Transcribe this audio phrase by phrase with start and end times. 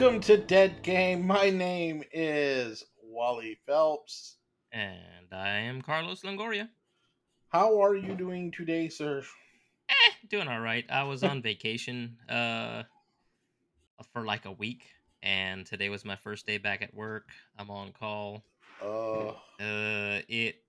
[0.00, 1.26] Welcome to Dead Game.
[1.26, 4.36] My name is Wally Phelps.
[4.70, 6.68] And I am Carlos Longoria.
[7.48, 9.24] How are you doing today, sir?
[9.88, 9.94] Eh,
[10.30, 10.84] doing all right.
[10.88, 12.84] I was on vacation uh
[14.12, 14.84] for like a week,
[15.20, 17.30] and today was my first day back at work.
[17.58, 18.44] I'm on call.
[18.80, 20.62] Uh, Uh, it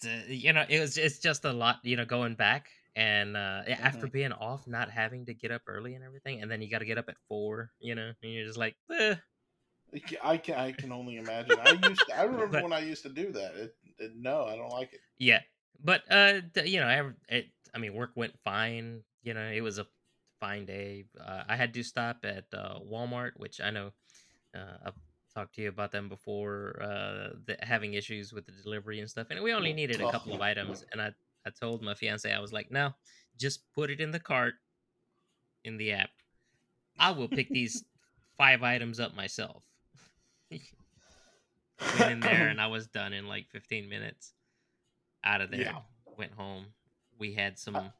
[0.00, 3.62] to, you know, it was it's just a lot, you know, going back and uh
[3.68, 6.78] after being off, not having to get up early and everything, and then you got
[6.78, 9.16] to get up at four, you know, and you're just like, eh.
[10.22, 11.56] I can I can only imagine.
[11.60, 13.54] I used to, I remember But- when I used to do that.
[13.54, 15.00] It, it, no, I don't like it.
[15.18, 15.40] Yeah,
[15.82, 17.46] but uh, you know, ev- it.
[17.74, 19.02] I mean, work went fine.
[19.22, 19.86] You know, it was a
[20.40, 21.04] fine day.
[21.20, 23.92] Uh, I had to stop at uh, Walmart, which I know
[24.54, 24.94] uh, I've
[25.34, 26.80] talked to you about them before.
[26.82, 30.34] Uh, the, having issues with the delivery and stuff, and we only needed a couple
[30.34, 30.84] of items.
[30.92, 31.12] And I,
[31.46, 32.94] I told my fiance, I was like, no,
[33.38, 34.54] just put it in the cart
[35.64, 36.10] in the app.
[36.98, 37.84] I will pick these
[38.38, 39.62] five items up myself.
[40.50, 44.32] Went in there and I was done in like 15 minutes.
[45.24, 45.78] Out of there, Yeah.
[46.18, 46.66] went home.
[47.18, 47.92] We had some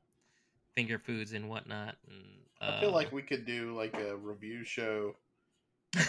[0.75, 1.97] finger foods and whatnot.
[2.06, 2.25] And
[2.61, 5.17] I feel uh, like we could do like a review show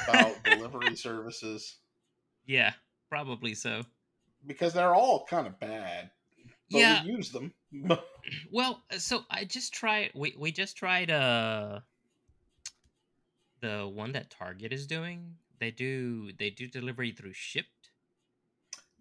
[0.04, 1.78] about delivery services
[2.46, 2.74] yeah,
[3.10, 3.84] probably so.
[4.46, 6.12] because they're all kind of bad.
[6.70, 7.54] Yeah, we use them.
[8.52, 10.12] well, so I just tried.
[10.16, 11.82] We we just tried uh
[13.62, 15.36] the one that Target is doing.
[15.60, 17.92] They do they do delivery through Shipt.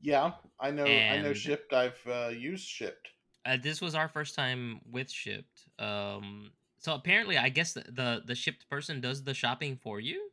[0.00, 0.84] yeah, I know.
[0.84, 1.32] I know.
[1.32, 1.72] Shipt.
[1.72, 3.08] I've uh, used Shipt.
[3.46, 5.68] Uh, this was our first time with Shipt.
[5.78, 10.30] Um, so apparently, I guess the, the the Shipt person does the shopping for you.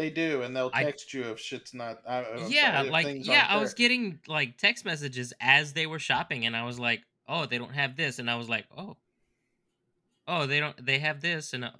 [0.00, 2.00] They do, and they'll I- text you if shit's not.
[2.08, 6.46] I, yeah, if like yeah, I was getting like text messages as they were shopping,
[6.46, 8.96] and I was like, "Oh, they don't have this," and I was like, "Oh,
[10.26, 11.72] oh, they don't, they have this," and uh,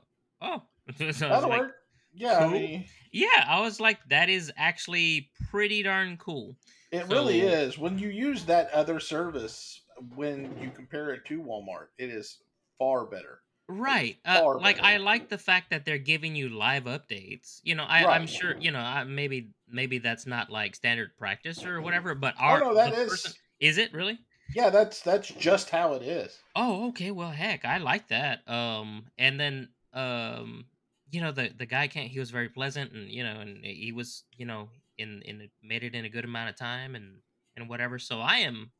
[0.42, 0.64] oh,
[1.12, 1.76] so I was like, work.
[2.12, 6.58] Yeah, I mean, "Yeah," I was like, "That is actually pretty darn cool."
[6.92, 7.78] it really is.
[7.78, 9.80] When you use that other service,
[10.14, 12.42] when you compare it to Walmart, it is
[12.78, 13.40] far better.
[13.72, 14.18] Right.
[14.24, 17.60] Uh, like I like the fact that they're giving you live updates.
[17.62, 18.26] You know, I, I'm Right.
[18.26, 22.56] sure you know I, maybe maybe that's not like standard practice or whatever, but Oh
[22.56, 23.08] our no, that is.
[23.08, 24.18] person- is it really?
[24.52, 26.42] Yeah, that's that's just how it is.
[26.54, 27.10] Oh, okay.
[27.10, 28.46] Well, heck, I like that.
[28.48, 30.66] Um, and then um,
[31.10, 32.10] you know, the the guy can't.
[32.10, 35.84] He was very pleasant, and you know, and he was, you know, in in made
[35.84, 37.22] it in a good amount of time, and
[37.56, 37.98] and whatever.
[37.98, 38.72] So I am,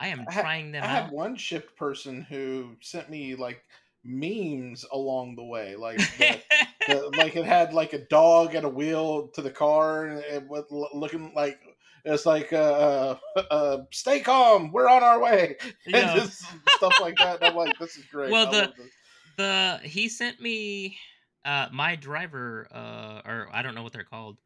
[0.00, 3.64] I am I trying them I had one Shipt person who sent me like
[4.06, 6.42] memes along the way, like the,
[6.86, 10.48] the, like it had like a dog at a wheel to the car, and it
[10.48, 11.60] was looking like
[12.04, 15.56] it's like uh, uh, uh, stay calm, we're on our way,
[15.92, 16.12] and Yeah.
[16.12, 17.36] just stuff like that.
[17.36, 18.40] And I'm like, this is great.
[18.40, 18.90] Well, the-
[19.36, 20.98] the he sent me
[21.44, 24.38] uh my driver uh or I don't know what they're called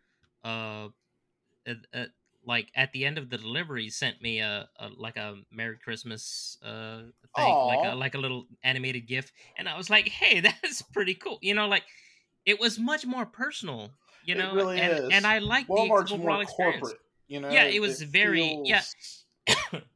[0.43, 0.89] uh,
[1.95, 2.07] uh
[2.55, 6.59] like at the end of the delivery sent me a, a like a Merry Christmas
[6.65, 7.03] uh
[7.37, 11.15] thing like a like a little animated gif and I was like hey that's pretty
[11.15, 11.85] cool you know like
[12.45, 13.91] it was much more personal
[14.25, 15.11] you It know really and, is.
[15.13, 16.99] and I like the overall more experience corporate.
[17.29, 18.83] You know, Yeah, it was very- yeah.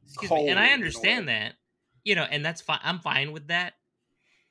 [0.07, 1.53] excuse me and I understand that
[2.03, 3.73] you know and that's fine I'm fine with that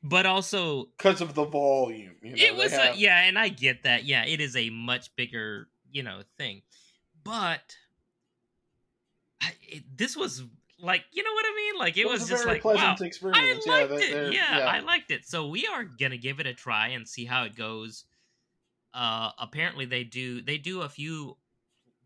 [0.07, 2.13] but also because of the volume.
[2.23, 4.69] You know, it was have- a, yeah and i get that yeah it is a
[4.71, 6.63] much bigger you know thing
[7.23, 7.77] but
[9.63, 10.43] it, this was
[10.81, 11.79] like you know what i mean?
[11.79, 14.11] Like it, was, a just like wow pleasant i liked yeah, it.
[14.13, 15.25] they're- yeah, i liked it.
[15.27, 18.05] So we are gonna give it a try and see how it goes.
[18.93, 21.37] Uh apparently they do they do a few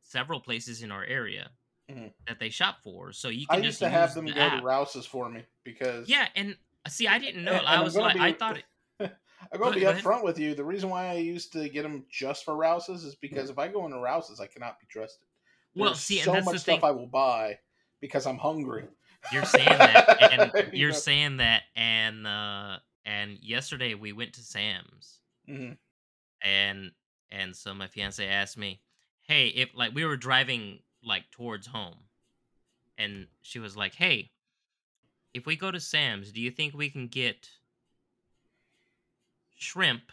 [0.02, 1.50] several places in our area
[1.90, 2.12] Mhm.
[2.26, 3.12] that they shop for.
[3.12, 4.60] So you I can used just to have them the go app.
[4.60, 7.52] to Rouse's for me because yeah and uh, see i didn't know.
[7.52, 8.64] And- and i was like be- i thought it
[9.52, 10.56] I'm going to be go upfront with you.
[10.56, 13.68] The reason why I used to get them just for Rouse's is because if I
[13.68, 15.27] go into Rouse's, I cannot be trusted.
[15.78, 17.58] Well There's see so and that's much the stuff thing I will buy
[18.00, 18.84] because I'm hungry.
[19.32, 24.42] You're saying that, and You you're saying that, and uh, and yesterday we went to
[24.42, 25.76] Sam's, Mhm.
[26.42, 26.92] and
[27.30, 28.80] and so my fiance asked me,
[29.22, 31.98] "Hey, if like we were driving like towards home,
[32.96, 34.30] and she was like, "Hey,
[35.34, 37.48] if we go to Sam's, do you think we can get
[39.56, 40.12] shrimp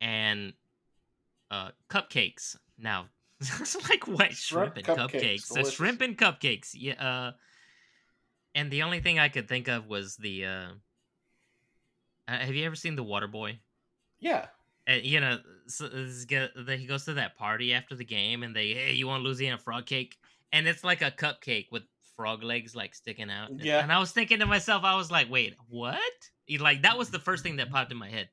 [0.00, 0.54] and
[1.50, 3.06] uh cupcakes?" Now,
[3.60, 5.42] it's like what shrimp, Shrimp and cupcakes, cupcakes?
[5.42, 6.94] So shrimp and cupcakes, yeah.
[6.94, 7.32] Uh,
[8.54, 10.46] and the only thing I could think of was the.
[10.46, 10.66] Uh,
[12.28, 13.58] uh, have you ever seen the Waterboy?
[14.20, 14.46] Yeah.
[14.86, 18.42] And you know, so this guy- that he goes to that party after the game,
[18.42, 20.16] and they, hey, you want Louisiana frog cake?
[20.52, 21.82] And it's like a cupcake with
[22.16, 23.50] frog legs like sticking out.
[23.58, 23.82] Yeah.
[23.82, 25.98] And I was thinking to myself, I was like, wait, what?
[26.60, 28.28] Like that was the first thing that popped in my head.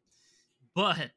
[0.75, 1.11] But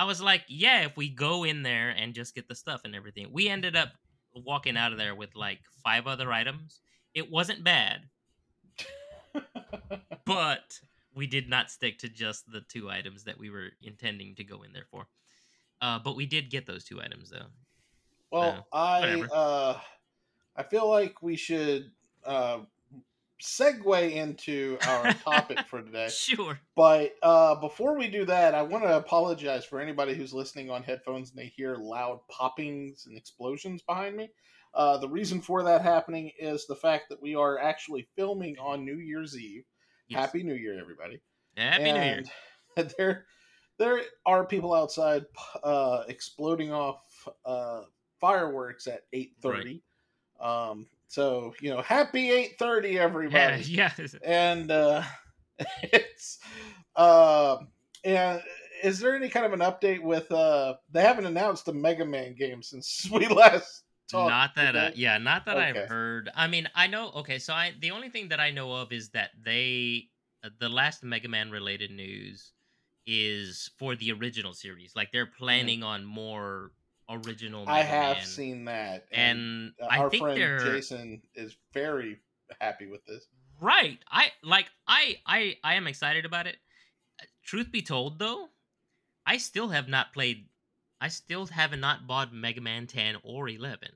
[0.00, 2.96] I was like, yeah, if we go in there and just get the stuff and
[2.96, 3.28] everything.
[3.32, 3.90] We ended up
[4.34, 6.80] walking out of there with like five other items.
[7.12, 8.06] It wasn't bad,
[10.24, 10.80] but
[11.14, 14.62] we did not stick to just the two items that we were intending to go
[14.62, 15.06] in there for.
[15.82, 17.50] Uh, but we did get those two items though.
[18.30, 19.78] Well, I uh,
[20.56, 21.90] I feel like we should
[22.24, 22.60] uh,
[23.40, 26.08] segue into our topic for today.
[26.08, 26.58] Sure.
[26.76, 30.82] But uh, before we do that, I want to apologize for anybody who's listening on
[30.82, 34.30] headphones and they hear loud poppings and explosions behind me.
[34.74, 38.84] Uh, the reason for that happening is the fact that we are actually filming on
[38.84, 39.64] New Year's Eve.
[40.08, 40.20] Yes.
[40.20, 41.20] Happy New Year, everybody!
[41.56, 42.24] Happy New Year.
[42.98, 43.26] there,
[43.78, 45.24] there are people outside
[45.62, 47.00] uh, exploding off
[47.44, 47.82] uh,
[48.20, 49.82] fireworks at eight thirty.
[50.40, 53.62] Um, so you know, happy eight thirty, everybody.
[53.66, 53.92] Yeah.
[54.24, 55.02] and uh
[55.82, 56.38] it's
[56.94, 57.56] uh
[58.04, 58.40] and
[58.84, 62.34] is there any kind of an update with uh they haven't announced a mega man
[62.34, 65.80] game since we last talked not that uh, yeah not that Okay.
[65.80, 66.30] i've heard.
[66.34, 69.10] I mean i know okay so i the only thing that i know of is
[69.10, 70.08] that they
[70.44, 72.52] uh, the last mega man related news
[73.06, 74.94] is for the original series.
[74.94, 76.70] Like they're planning on more
[77.10, 78.26] original i have Man.
[78.26, 82.18] seen that and i our think friend they're jason is very
[82.60, 83.26] happy with this
[83.60, 86.56] right i like i i i am excited about it
[87.20, 88.48] Uh, truth be told though
[89.26, 90.48] i still have not played
[91.00, 93.88] i still have not bought mega man 10 or 11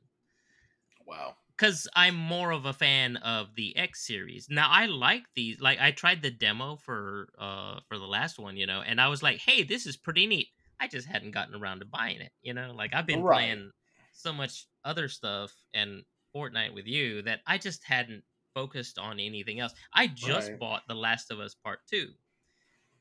[1.07, 4.49] wow because I'm more of a fan of the X series.
[4.51, 5.61] Now I like these.
[5.61, 9.09] Like I tried the demo for uh for the last one, you know, and I
[9.09, 10.49] was like, hey, this is pretty neat.
[10.85, 12.73] I just hadn't gotten around to buying it, you know.
[12.75, 13.25] Like I've been Right.
[13.25, 13.71] playing
[14.13, 16.05] so much other stuff and
[16.35, 19.73] Fortnite with you that I just hadn't focused on anything else.
[19.95, 20.59] I just Right.
[20.59, 22.15] bought The Last of Us Part Two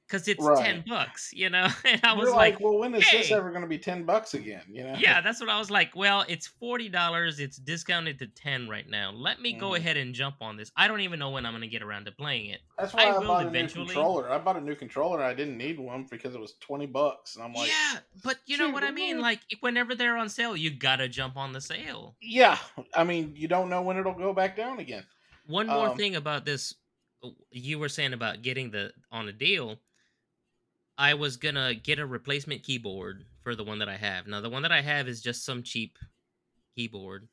[0.07, 0.63] because it's Right.
[0.65, 1.67] ten bucks, you know.
[1.85, 4.03] And I was You're like, like, well when is this ever going to be 10
[4.05, 5.95] bucks again you know yeah, that's what I was like.
[5.95, 7.39] Well, it's forty dollars.
[7.39, 9.11] It's discounted to ten right now.
[9.11, 9.77] Let me go Mhm.
[9.77, 10.71] ahead and jump on this.
[10.75, 12.61] I don't even know when I'm gonna get around to playing it.
[12.77, 15.57] that's why I i, bought a new controller i bought a new controller i didn't
[15.57, 18.83] need one because it was 20 bucks and i'm like yeah, but you know what
[18.83, 19.17] I mean.
[19.17, 22.15] not-" Like whenever they're on sale, you gotta jump on the sale.
[22.21, 22.57] yeah
[22.95, 25.05] i mean you don't know when it'll go back down again
[25.45, 26.75] One more Um, thing about this,
[27.23, 29.79] uh, you were saying about getting the on a deal.
[31.03, 34.25] I was gonna get a replacement keyboard for the one that I have.
[34.25, 35.97] Now the one that I have is just some cheap
[36.77, 37.27] keyboard,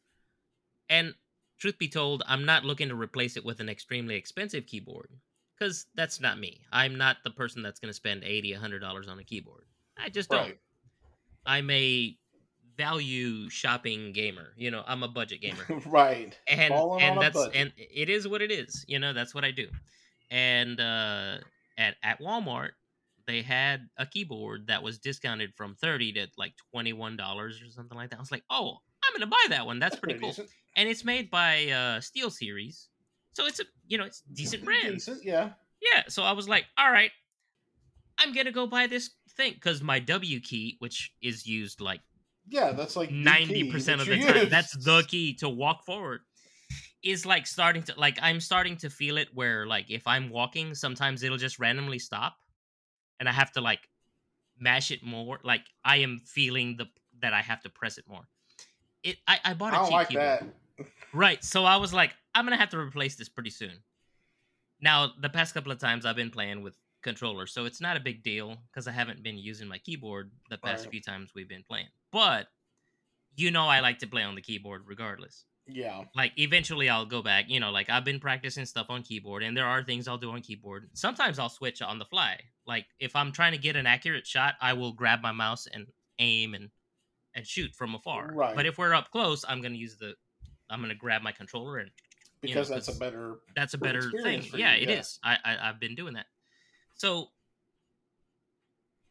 [0.88, 1.14] and
[1.56, 5.10] truth be told, I'm not looking to replace it with an extremely expensive keyboard
[5.56, 6.62] because that's not me.
[6.72, 9.66] I'm not the person that's gonna spend eighty, hundred dollars on a keyboard.
[9.96, 10.56] I just don't.
[11.46, 12.18] I'm a
[12.76, 14.48] value shopping gamer.
[14.56, 18.42] You know, I'm a budget gamer right and Falling and that's and it is what
[18.42, 19.68] it is you know that's what i do
[20.30, 21.36] and uh
[21.78, 22.70] at at walmart
[23.26, 27.96] they had a keyboard that was discounted from 30 to like 21 dollars or something
[27.96, 30.48] like that i was like oh i'm gonna buy that one that's, pretty, cool decent.
[30.76, 32.86] and it's made by uh SteelSeries
[33.32, 35.50] so it's a you know it's decent brand Decent, yeah.
[35.80, 37.10] yeah so i was like all right
[38.18, 42.00] i'm gonna go buy this thing because my w key which is used like
[42.48, 44.36] Yeah, that's like ninety percent of the time.
[44.36, 44.50] use.
[44.50, 46.20] That's the key to walk forward.
[47.02, 50.74] Is like starting to like I'm starting to feel it where like if I'm walking,
[50.74, 52.34] sometimes it'll just randomly stop,
[53.20, 53.80] and I have to like
[54.58, 55.38] mash it more.
[55.44, 56.86] Like I am feeling the
[57.22, 58.22] that I have to press it more.
[59.04, 60.26] It I, I bought a I cheap like keyboard.
[60.26, 60.44] that.
[61.12, 61.44] Right.
[61.44, 63.82] So I was like, I'm gonna have to replace this pretty soon.
[64.80, 68.00] Now, the past couple of times I've been playing with controllers, so it's not a
[68.00, 70.92] big deal because I haven't been using my keyboard the past Right.
[70.92, 71.88] few times we've been playing.
[72.10, 72.48] But
[73.36, 75.44] you know, I like to play on the keyboard regardless.
[75.72, 76.04] Yeah.
[76.14, 77.46] Like eventually, I'll go back.
[77.48, 80.30] You know, like I've been practicing stuff on keyboard, and there are things I'll do
[80.30, 80.90] on keyboard.
[80.94, 82.40] Sometimes I'll switch on the fly.
[82.66, 85.86] Like if I'm trying to get an accurate shot, I will grab my mouse and
[86.18, 86.70] aim and
[87.34, 88.30] and shoot from afar.
[88.32, 88.54] Right.
[88.54, 90.14] But if we're up close, I'm gonna use the
[90.68, 91.90] I'm gonna grab my controller and
[92.42, 94.44] You know, Because that's a better that's a better thing.
[94.54, 95.00] Yeah, you, it yeah.
[95.00, 95.18] is.
[95.22, 96.26] I, I I've been doing that.
[96.94, 97.28] So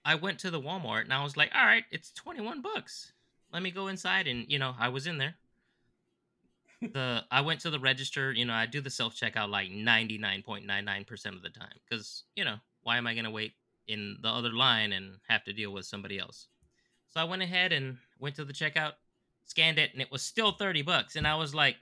[0.05, 3.13] I went to the Walmart and I was like, all right, it's 21 bucks.
[3.51, 5.35] Let me go inside and you know, I was in there.
[6.81, 11.35] The I went to the register, you know, I do the self checkout like 99.99%
[11.35, 13.53] of the time cuz you know, why am I to wait
[13.87, 16.47] in the other line and have to deal with somebody else?
[17.09, 18.93] So I went ahead and went to the checkout,
[19.43, 21.77] scanned it and it was still 30 bucks and I was like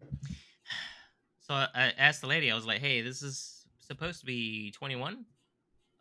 [1.40, 5.26] so I, asked the lady, I was like, hey, this is supposed to be 21?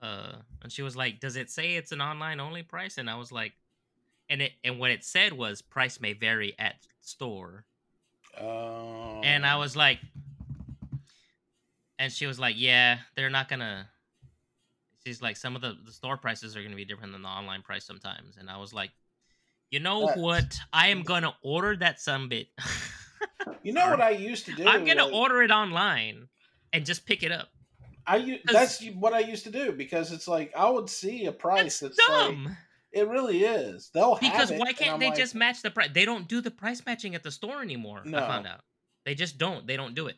[0.02, 2.98] Uh, and she was like, does it say it's an online only price?
[2.98, 3.54] And I was like,
[4.30, 7.66] and it and what it said was price may vary at store.
[8.40, 10.00] Um, And I was like,
[12.00, 13.88] and she was like, yeah, they're not gonna.
[15.06, 17.62] she's like, some of the the store prices are gonna be different than the online
[17.62, 18.92] price sometimes, and I was like,
[19.70, 20.58] you know what?
[20.74, 22.48] I am gonna order that some bit.
[23.64, 24.68] You know what I used to do?
[24.68, 26.28] I'm gonna was- order it online
[26.74, 27.50] and just pick it up.
[28.08, 31.80] I that's what I used to do because it's like I would see a price
[31.80, 32.58] That's that's, like dumb.
[32.92, 33.90] It really is.
[33.94, 35.90] They'll have because it, why can't they like, just match the price?
[35.94, 38.04] They don't do the price matching at the store anymore.
[38.06, 38.62] I found out
[39.06, 39.66] they just don't.
[39.66, 40.16] They don't do it.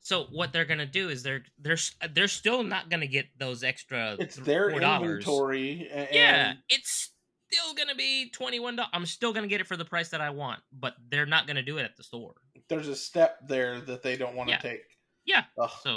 [0.00, 1.78] So what they're gonna do is they're they're
[2.12, 4.16] they're still not gonna get those extra.
[4.18, 5.00] It's th- their $4.
[5.00, 5.88] inventory.
[5.90, 7.12] And, Yeah, it's
[7.50, 8.90] still gonna be twenty one dollars.
[8.92, 11.62] I'm still gonna get it for the price that I want, but they're not gonna
[11.62, 12.34] do it at the store.
[12.68, 14.58] there's a step there that they don't want to Yeah.
[14.60, 14.82] take.
[15.24, 15.44] Yeah.
[15.58, 15.70] Ugh.
[15.82, 15.90] So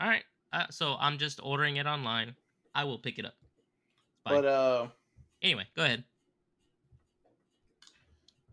[0.00, 2.34] all right, uh, so I'm just ordering it online.
[2.74, 3.34] I will pick it up.
[4.26, 4.34] Fine.
[4.42, 4.86] but uh,
[5.44, 6.04] anyway, go ahead.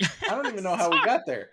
[0.01, 1.50] I don't even know how we got there.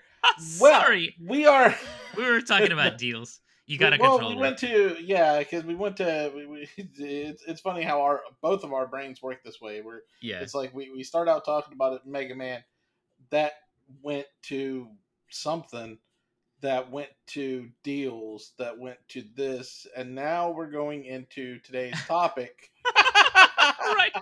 [0.61, 1.75] Well, Sorry, we are.
[2.16, 3.40] we were talking about deals.
[3.66, 4.35] You got a well, controller.
[4.35, 6.33] we went to yeah, because we went to.
[6.35, 9.80] We, we, it's it's funny how our both of our brains work this way.
[9.80, 10.40] We're yeah.
[10.40, 12.64] it's like we we start out talking about it, Mega Man,
[13.30, 13.52] that
[14.02, 14.88] went to
[15.30, 15.99] something,
[16.62, 22.71] that went to deals, that went to this, and now we're going into today's topic.
[23.95, 24.13] right,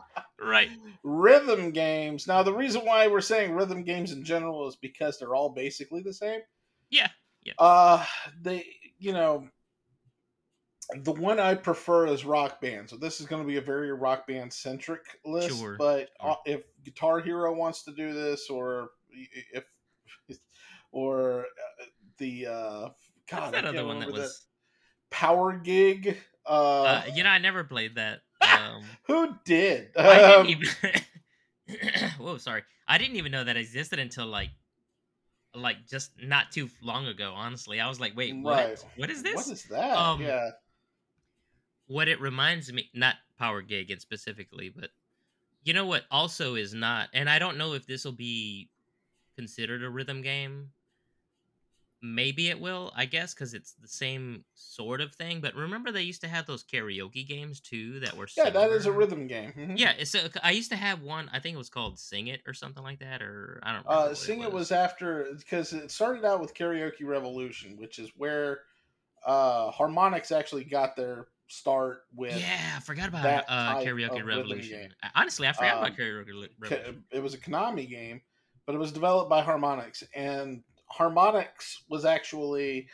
[0.40, 0.68] right.
[1.02, 2.26] rhythm games.
[2.26, 6.02] Now, the reason why we're saying rhythm games in general is because they're all basically
[6.02, 6.40] the same.
[6.90, 7.08] Yeah,
[7.58, 8.04] Uh,
[8.42, 8.66] they,
[8.98, 9.48] you know,
[11.02, 12.88] the one I prefer is Rock Band.
[12.88, 15.58] So this is going to be a very Rock Band centric list.
[15.58, 16.30] Sure, But sure.
[16.30, 18.90] uh, if Guitar Hero wants to do this, or
[19.52, 19.64] if,
[20.92, 21.84] or uh,
[22.18, 22.94] the uh, What's
[23.28, 24.46] God, I that other one that was?
[25.10, 26.16] Power Gig.
[26.46, 28.20] Uh, Uh, you know, I never played that.
[28.40, 29.90] Um, who did?
[29.96, 30.62] I Um, didn't
[31.68, 32.00] even.
[32.18, 32.62] Whoa, sorry.
[32.86, 34.50] I didn't even know that existed until like,
[35.54, 37.32] like just not too long ago.
[37.34, 38.56] Honestly, I was like, wait, what?
[38.68, 38.84] Right.
[38.96, 39.34] What is this?
[39.34, 39.96] What is that?
[39.96, 40.50] Um, yeah.
[41.86, 44.90] what it reminds me not power gig and specifically but
[45.62, 48.68] you know what also is not and i don't know if this will be
[49.36, 50.70] considered a rhythm game
[52.14, 56.02] maybe it will i guess because it's the same sort of thing but remember they
[56.02, 59.52] used to have those karaoke games too that were Yeah, that is a rhythm game.
[59.56, 59.78] Mhm.
[59.78, 62.54] yeah a, i used to have one i think it was called sing it or
[62.54, 66.24] something like that or i don't Uh, Sing it It was after because it started
[66.24, 68.62] out with Karaoke Revolution, which is where
[69.24, 72.36] uh, Harmonix actually got their start with.
[72.36, 77.04] yeah i forgot about that uh karaoke revolution honestly i forgot Um, about karaoke revolution
[77.12, 78.20] It was a Konami game,
[78.66, 82.88] but it was developed by Harmonix, and Harmonix was actually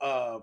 [0.00, 0.38] uh,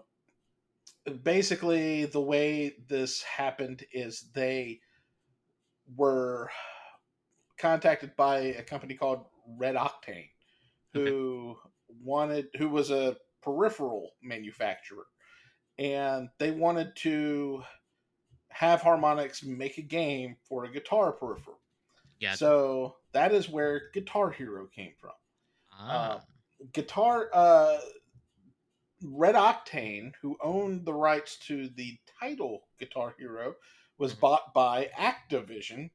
[1.24, 4.80] basically the way this happened is they
[5.96, 6.50] were
[7.58, 9.26] contacted by a company called
[9.58, 10.30] Red Octane,
[10.94, 11.56] who
[12.02, 15.06] wanted who was a peripheral manufacturer,
[15.78, 17.64] and they wanted to
[18.50, 21.60] have Harmonix make a game for a guitar peripheral.
[22.20, 25.12] yeah So that is where Guitar Hero came from.
[25.92, 26.22] Ah.
[26.72, 27.80] Guitar uh
[29.04, 33.56] Red Octane, who owned the rights to the title Guitar Hero,
[33.98, 34.20] was Mhm.
[34.22, 35.92] bought by Activision,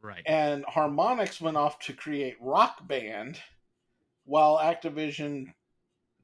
[0.00, 3.42] right and Harmonix went off to create Rock Band,
[4.24, 5.52] while Activision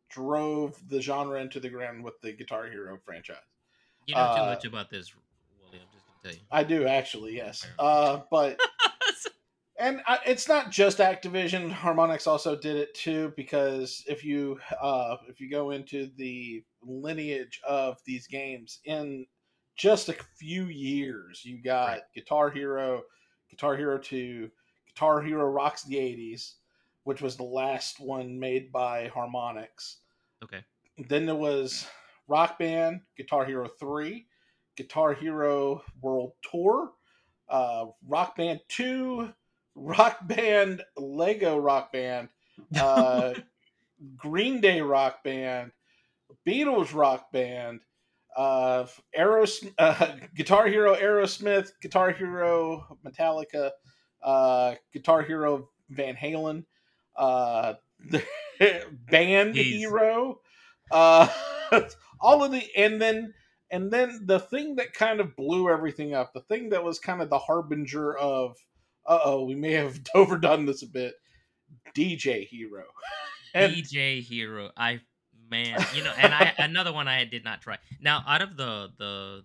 [0.09, 3.37] drove the genre into the ground with the Guitar Hero franchise.
[4.07, 5.12] You know too Uh, much about this,
[5.61, 5.81] Wally.
[5.81, 6.47] I'm just gonna tell you.
[6.50, 7.67] I do actually, yes.
[7.79, 8.59] Uh, but.
[9.78, 11.73] And I, it's not just Activision.
[11.73, 17.61] Harmonix also did it too because if you uh, if you go into the lineage
[17.66, 19.26] of these games in
[19.76, 22.00] just a few years, you got Right.
[22.14, 23.02] Guitar Hero,
[23.50, 24.50] Guitar Hero Two,
[24.88, 26.54] Guitar Hero Rocks the '80s,
[27.04, 29.97] which was the last one made by Harmonix.
[30.42, 30.64] okay.
[31.09, 31.87] Then there was
[32.26, 34.26] Rock Band, Guitar Hero 3,
[34.76, 36.92] Guitar Hero World Tour,
[37.50, 39.30] uh, Rock Band 2,
[39.76, 42.28] Rock Band, Lego Rock Band,
[42.80, 43.35] uh,
[44.16, 45.71] Green Day Rock Band,
[46.47, 47.80] Beatles Rock Band,
[48.37, 53.71] uh, Aeros- uh, Guitar Hero Aerosmith, Guitar Hero Metallica,
[54.23, 56.64] uh, Guitar Hero Van Halen,
[57.16, 57.75] uh,
[58.59, 59.78] Band Jeez.
[59.78, 60.40] Hero,
[60.90, 61.28] uh,
[62.21, 63.35] all of the, and then
[63.71, 67.21] and then the thing that kind of blew everything up, the thing that was kind
[67.21, 68.56] of the harbinger of,
[69.08, 71.14] uh oh, we may have overdone this a bit,
[71.94, 72.84] DJ Hero.
[73.54, 74.70] And DJ Hero.
[74.76, 75.00] I
[75.48, 77.78] man, you know, and I another one I did not try.
[78.02, 79.44] Now, out of the the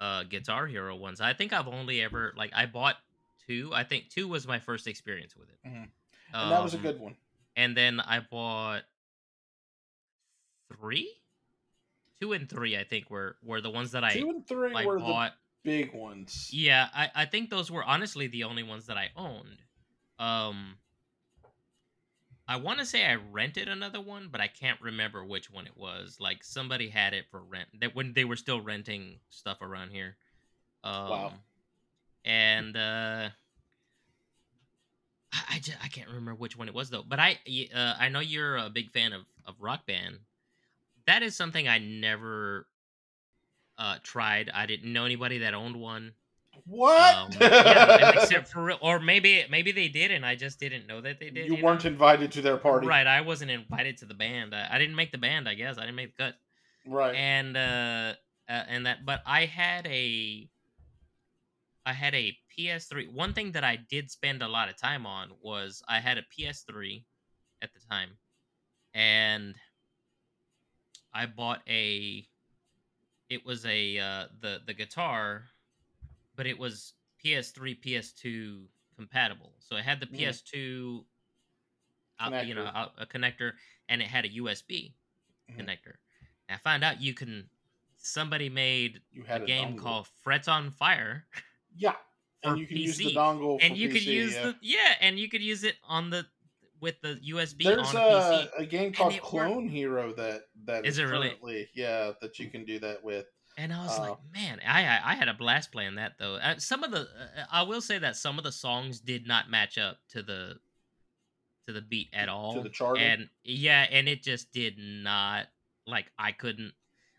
[0.00, 2.96] uh Guitar Hero ones, I think I've only ever like I bought
[3.46, 3.70] two.
[3.74, 5.58] I think two was my first experience with it.
[5.68, 5.88] Mhm.
[6.32, 7.16] and that was a Um, good one.
[7.54, 8.84] And then I bought
[10.72, 11.12] three.
[12.20, 14.86] two and three, I think, were were the ones that I Two and three like
[14.86, 15.32] were bought.
[15.32, 16.50] the big ones.
[16.52, 19.58] Yeah, I I think those were honestly the only ones that I owned.
[20.18, 20.76] Um,
[22.46, 25.76] I want to say I rented another one, but I can't remember which one it
[25.76, 26.18] was.
[26.20, 27.68] Like somebody had it for rent.
[27.80, 30.16] That when they were still renting stuff around here.
[30.84, 31.32] Um, Wow.
[32.26, 33.28] And uh,
[35.32, 37.02] I I, just, I can't remember which one it was though.
[37.06, 37.38] But I
[37.74, 40.18] uh, I know you're a big fan of of Rock Band.
[41.06, 42.66] That is something I never
[43.78, 44.50] uh tried.
[44.52, 46.12] I didn't know anybody that owned one.
[46.66, 47.14] What?
[47.16, 51.20] Um, yeah, except for or maybe maybe they did, and I just didn't know that
[51.20, 51.46] they did.
[51.46, 51.64] you know?
[51.64, 52.86] weren't invited to their party.
[52.86, 54.54] Right, I wasn't invited to the band.
[54.54, 55.48] I, I didn't make the band.
[55.48, 56.34] I guess I didn't make the cut.
[56.86, 57.14] Right.
[57.14, 58.14] And uh,
[58.48, 60.48] uh, and that, but I had a,
[61.86, 63.12] I had a PS3.
[63.12, 66.22] One thing that I did spend a lot of time on was I had a
[66.22, 67.04] PS3
[67.62, 68.10] at the time,
[68.92, 69.54] and
[71.12, 72.26] I bought a.
[73.34, 75.42] It was a uh, the the guitar,
[76.36, 79.54] but it was PS3 PS2 compatible.
[79.58, 80.16] So it had the Mm.
[80.18, 81.04] PS2,
[82.20, 82.90] out, you know, Connector.
[82.98, 83.52] a connector,
[83.88, 84.94] and it had a USB
[85.50, 85.56] Mhm.
[85.58, 85.94] connector.
[86.48, 87.50] And I found out you can.
[87.96, 89.78] Somebody made you a game dongle.
[89.78, 91.26] called Frets on Fire,
[91.74, 91.96] Yeah.
[92.42, 93.14] And you can use the PC.
[93.16, 94.42] dongle and you could use yeah.
[94.42, 96.26] the yeah, and you could use it on the
[96.80, 98.48] with the USB There's on a, PC.
[98.58, 99.26] a game called it worked.
[99.52, 101.68] Clone Hero that that Is is, it really?
[101.74, 103.26] yeah that you can do that with.
[103.56, 106.34] And I was Uh, like, man, I I I had a blast playing that though.
[106.34, 109.48] Uh, some of the uh, I will say that some of the songs did not
[109.50, 110.58] match up to the
[111.66, 112.54] to the beat at all.
[112.54, 113.02] To the charting?
[113.04, 115.46] And yeah, and it just did not
[115.86, 116.72] like I couldn't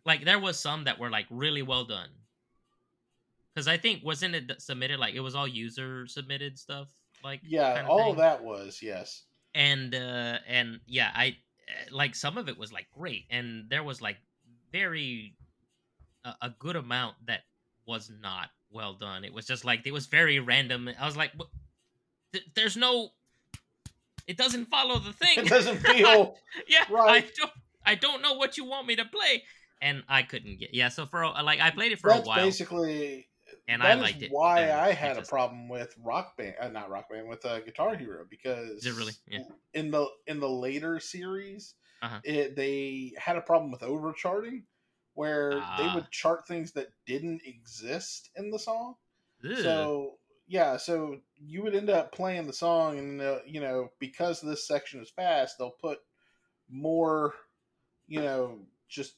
[0.06, 2.10] like there was some that were like really well done.
[3.56, 6.90] Cuz I think wasn't it submitted like it was all user submitted stuff
[7.24, 8.12] like Yeah, all thing?
[8.12, 9.24] of that was yes.
[9.56, 11.30] And uh and yeah i
[11.68, 14.18] uh, like some of it was like great and there was like
[14.72, 15.34] very
[16.24, 17.42] a, a good amount that
[17.88, 19.24] was not well done.
[19.24, 20.90] It was just like it was very random.
[21.00, 21.32] I was like
[22.34, 23.10] th- there's no
[24.28, 25.40] it doesn't follow the thing.
[25.40, 26.36] It doesn't feel
[26.68, 27.32] yeah i right.
[27.38, 27.52] don't
[27.86, 29.44] i don't know what you want me to play
[29.82, 32.44] and i couldn't get yeah so for like i played it for a while.
[32.44, 33.28] basically
[33.68, 36.56] and that i is liked it why and I had a problem with Rock Band,
[36.60, 39.14] uh, not Rock Band, with uh, Guitar Hero because Is it really?
[39.28, 39.40] Yeah.
[39.74, 42.22] in the in the later series, Uh-huh.
[42.24, 44.66] it, they had a problem with overcharting,
[45.14, 45.96] where they Ah.
[45.96, 48.96] would chart things that didn't exist in the song.
[49.44, 49.52] Ugh.
[49.56, 54.42] So yeah, so you would end up playing the song, and uh, you know because
[54.42, 56.00] this section is fast, they'll put
[56.70, 57.34] more,
[58.08, 59.16] you know, just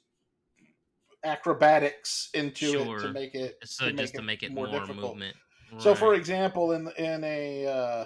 [1.24, 5.36] acrobatics into it to make it so just to make it more, difficult movement
[5.80, 8.06] so, for example, in in a uh,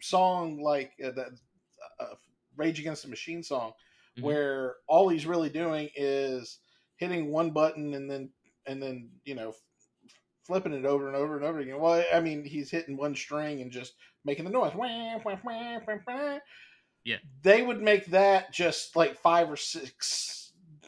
[0.00, 1.28] song like uh, that
[2.00, 2.14] uh,
[2.56, 3.72] Rage Against the Machine song,
[4.16, 4.22] Mhm.
[4.22, 6.60] where all he's really doing is
[6.96, 8.30] hitting one button and then
[8.66, 9.54] and then you know
[10.44, 11.78] flipping it over and over and over again.
[11.78, 14.72] Well, I mean, he's hitting one string and just making the noise.
[17.04, 17.18] Yeah.
[17.42, 20.37] they would make that just like five or six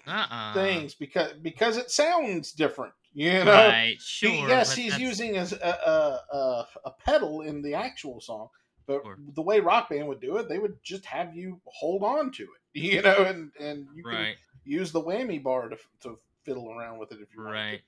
[0.06, 0.54] uh-uh.
[0.54, 2.92] things because because it sounds different.
[3.12, 7.60] You know, right he- sure yes, he's that's- using a, a, a, a pedal in
[7.60, 8.48] the actual song,
[8.86, 9.18] but Sure.
[9.34, 12.44] the way Rock Band would do it, they would just have you hold on to
[12.44, 12.48] it,
[12.80, 14.34] you know, and and you can
[14.64, 17.54] use the whammy bar to, to fiddle around with it if you want.
[17.54, 17.80] right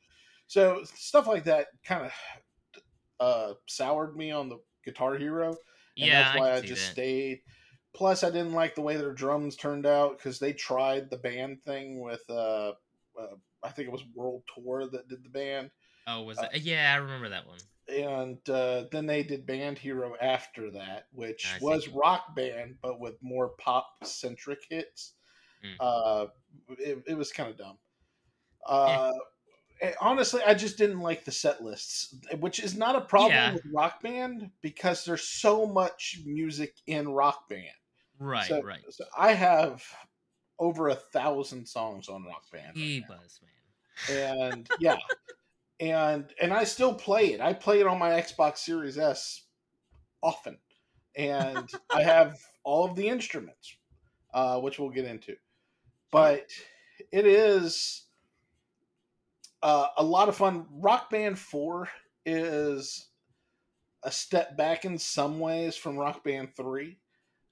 [0.48, 2.12] So stuff like that kind of
[3.20, 5.56] uh, soured me on the Guitar Hero, and
[5.94, 6.92] yeah that's why I, I, just that.
[6.92, 7.40] stayed.
[7.94, 11.62] Plus, I didn't like the way their drums turned out because they tried the band
[11.62, 12.72] thing with, uh,
[13.20, 15.70] uh, I think it was World Tour that did the band
[16.08, 19.76] oh was uh, it yeah i remember that one and uh, then they did Band
[19.76, 25.14] Hero after that, which was rock band but with more pop centric hits.
[25.64, 25.74] Mm.
[25.80, 26.26] Uh,
[26.78, 27.78] it, it was kind of dumb.
[28.66, 29.12] Uh,
[29.82, 33.54] and honestly, I just didn't like the set lists, which is not a problem Yeah.
[33.54, 37.66] with Rock Band because there's so much music in Rock Band.
[38.18, 38.80] Right so, right.
[38.90, 39.84] So I have
[40.58, 42.76] over a thousand songs on Rock Band.
[42.76, 44.18] right e-buzz man.
[44.18, 44.98] And yeah.
[45.80, 47.40] And and i still play it.
[47.40, 49.42] I play it on my xbox series s
[50.22, 50.58] often.
[51.16, 53.76] And i have all of the instruments
[54.32, 55.34] uh which we'll get into.
[56.10, 56.50] But
[57.10, 58.04] it is
[59.62, 60.66] uh, a lot of fun.
[60.72, 61.88] Rock band 4
[62.26, 63.08] is
[64.02, 66.96] a step back in some ways from rock band 3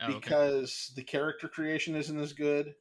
[0.01, 0.37] Oh, okay.
[0.37, 2.75] because the character creation isn't as good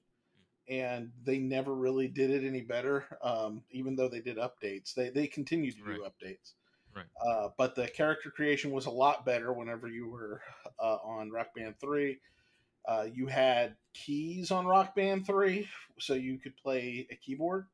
[0.69, 5.09] and they never really did it any better um, even though they did updates they,
[5.09, 6.01] they continued to do Right.
[6.01, 6.53] updates
[6.95, 7.07] Right.
[7.27, 10.41] uh, but the character creation was a lot better whenever you were
[10.79, 12.19] uh, on rock band 3
[12.87, 17.67] Uh, you had keys on Rock Band 3, so you could play a keyboard,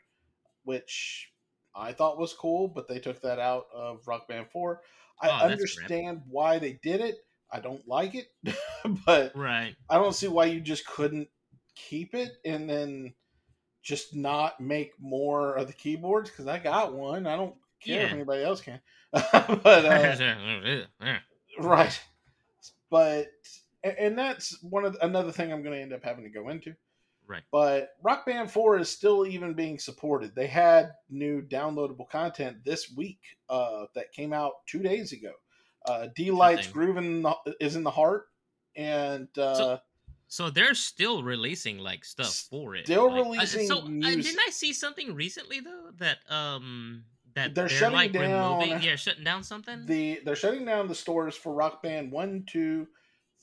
[0.63, 1.33] which
[1.75, 4.83] I thought was cool, but they took that out of Rock Band 4.
[5.21, 7.17] I Oh, understand why they did it.
[7.55, 8.27] I don't like it,
[9.05, 9.75] but Right.
[9.89, 11.29] I don't see why you just couldn't
[11.75, 13.13] keep it and then
[13.81, 17.25] just not make more of the keyboards because I got one.
[17.27, 18.81] I don't care if anybody else can.
[19.11, 20.15] but uh,
[21.59, 22.01] right,
[22.89, 23.27] but
[23.83, 26.49] and that's one of the, another thing I'm going to end up having to go
[26.49, 26.73] into.
[27.25, 27.43] right.
[27.51, 30.35] But Rock Band 4 is still even being supported.
[30.35, 35.31] They had new downloadable content this week uh, that came out two days ago.
[35.87, 36.73] Uh, Deee-Lite's Interesting.
[36.73, 38.27] Groove in the, is in the Heart,
[38.75, 39.77] and uh,
[40.27, 42.85] So they're still releasing like stuff for it.
[42.85, 44.23] Still like- releasing so uh, music.
[44.23, 47.03] didn't I see something recently though that um
[47.35, 49.85] that They're they're, shutting like removing yeah shutting down something.
[49.85, 52.87] the they're shutting down the stores for Rock Band one, two,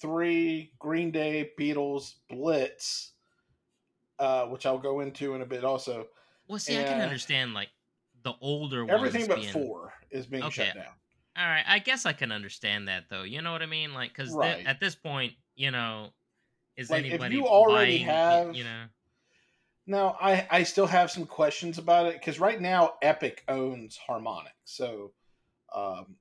[0.00, 3.12] three, Green Day, Beatles, Blitz,
[4.18, 5.62] uh, which I'll go into in a bit.
[5.64, 6.06] Also,
[6.48, 7.68] well, see, I can understand like
[8.24, 10.78] the older everything ones but being, four is being shut Okay.
[10.78, 10.92] down.
[11.36, 13.22] All right, I guess I can understand that though.
[13.22, 13.94] You know what I mean?
[13.94, 14.66] Like, because Right.
[14.66, 16.12] at this point, you know,
[16.76, 18.84] is Like, if anybody you already buying, have- you know?
[19.86, 24.52] Now, I I still have some questions about it because right now Epic owns Harmonix,
[24.64, 25.12] so
[25.74, 26.16] um,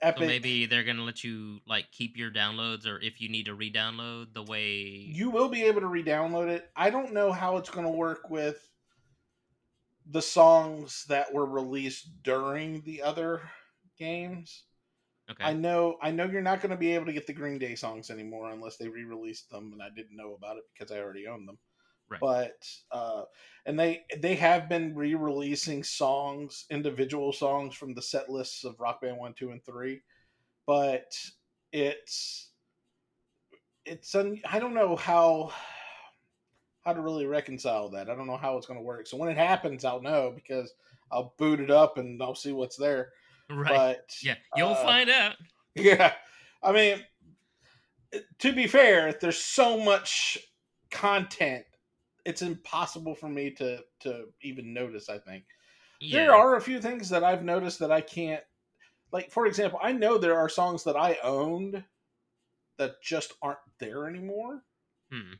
[0.00, 3.46] Epic So maybe they're gonna let you like keep your downloads, or if you need
[3.46, 6.70] to re-download the way you will be able to re-download it.
[6.76, 8.70] I don't know how it's going to work with
[10.06, 13.42] the songs that were released during the other
[13.98, 14.64] games.
[15.30, 15.44] Okay.
[15.44, 17.74] I know I know you're not going to be able to get the Green Day
[17.74, 21.26] songs anymore unless they re-released them and I didn't know about it because I already
[21.26, 21.58] own them.
[22.10, 22.20] Right.
[22.20, 23.24] But uh
[23.66, 29.02] and they they have been re-releasing songs, individual songs from the set lists of Rock
[29.02, 30.00] Band 1, 2 and 3,
[30.66, 31.12] but
[31.72, 32.50] it's
[33.84, 35.52] it's un, I don't know how
[36.84, 38.08] how to really reconcile that.
[38.08, 39.06] I don't know how it's going to work.
[39.06, 40.72] So when it happens, I'll know because
[41.12, 43.12] I'll boot it up and I'll see what's there.
[43.50, 43.96] Right.
[43.96, 45.36] But yeah, you'll uh, find out.
[45.74, 46.14] yeah,
[46.62, 47.04] I mean,
[48.38, 50.38] to be fair, there's so much
[50.90, 51.64] content.
[52.24, 55.08] It's impossible for me to to even notice.
[55.08, 55.44] I think
[56.00, 56.20] Yeah.
[56.20, 58.44] there are a few things that I've noticed that I can't.
[59.12, 61.84] Like for example, I know there are songs that I owned
[62.76, 64.64] that just aren't there anymore,
[65.10, 65.34] Hmm.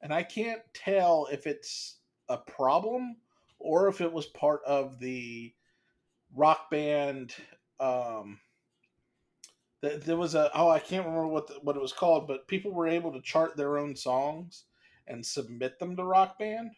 [0.00, 3.16] and I can't tell if it's a problem
[3.58, 5.54] or if it was part of the
[6.34, 7.34] rock band
[7.80, 8.38] um
[9.82, 12.48] th- there was a oh i can't remember what the, what it was called but
[12.48, 14.64] people were able to chart their own songs
[15.06, 16.70] and submit them to rock band.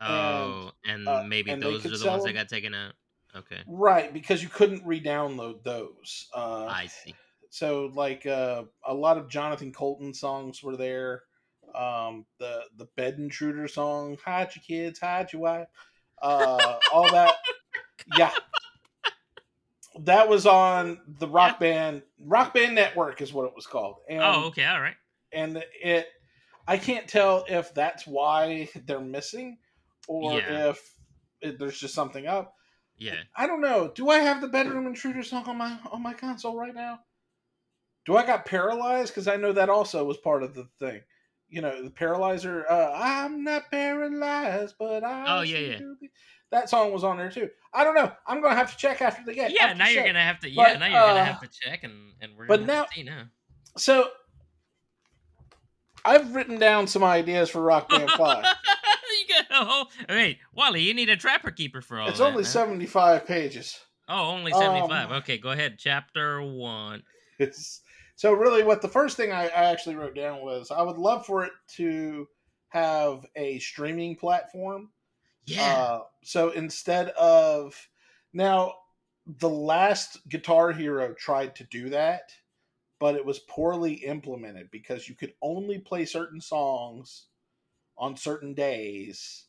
[0.00, 2.92] Oh, and, uh, maybe and those are the ones that got taken out.
[3.36, 7.14] Okay, right because you couldn't re-download those uh I see.
[7.50, 11.24] so like uh a lot of Jonathan Coulton songs were there
[11.74, 15.68] um the the bed intruder song hide your kids hide your wife
[16.22, 17.34] uh all that.
[18.16, 18.30] Yeah
[20.00, 24.22] that was on the rock band rock band network is what it was called and
[24.22, 24.96] oh, okay, all right.
[25.32, 26.06] and it
[26.66, 29.58] i can't tell if that's why they're missing
[30.06, 30.70] or Yeah.
[30.70, 30.94] if
[31.40, 32.54] it, there's just something up
[32.98, 33.20] Yeah.
[33.36, 33.92] I don't know.
[33.94, 36.98] Do I have the bedroom intruder song on my on my console right now?
[38.04, 39.12] Do I got paralyzed?
[39.12, 41.02] Because I know that also was part of the thing.
[41.50, 42.64] You know, the paralyzer.
[42.68, 45.38] Uh, I'm not paralyzed, but I.
[45.38, 45.78] Oh, yeah, yeah.
[46.00, 46.10] be."
[46.50, 47.50] That song was on there too.
[47.74, 48.10] I don't know.
[48.26, 49.50] I'm gonna have to check after the game.
[49.52, 50.06] Yeah, now you're show.
[50.06, 50.50] gonna have to.
[50.50, 52.46] Yeah, But, now you're gonna uh, have to check, and and we're.
[52.46, 53.22] but gonna now- now.
[53.76, 54.08] So,
[56.04, 58.44] I've written down some ideas for Rock Band Five.
[59.28, 59.88] you got a whole.
[60.08, 62.24] Wait, Wally, you need a trapper keeper for all it's that.
[62.24, 62.50] only man.
[62.50, 63.78] 75 pages.
[64.08, 65.10] Oh, only seventy-five.
[65.10, 65.76] Um, okay, go ahead.
[65.78, 67.02] Chapter one.
[67.40, 67.82] It's
[68.18, 71.24] so really what the first thing I, I actually wrote down was I would love
[71.24, 72.26] for it to
[72.70, 74.90] have a streaming platform.
[75.46, 75.62] Yeah.
[75.62, 77.76] Uh, so instead of
[78.32, 78.74] now,
[79.38, 82.32] the last Guitar Hero tried to do that,
[82.98, 87.26] but it was poorly implemented because you could only play certain songs
[87.96, 89.44] on certain days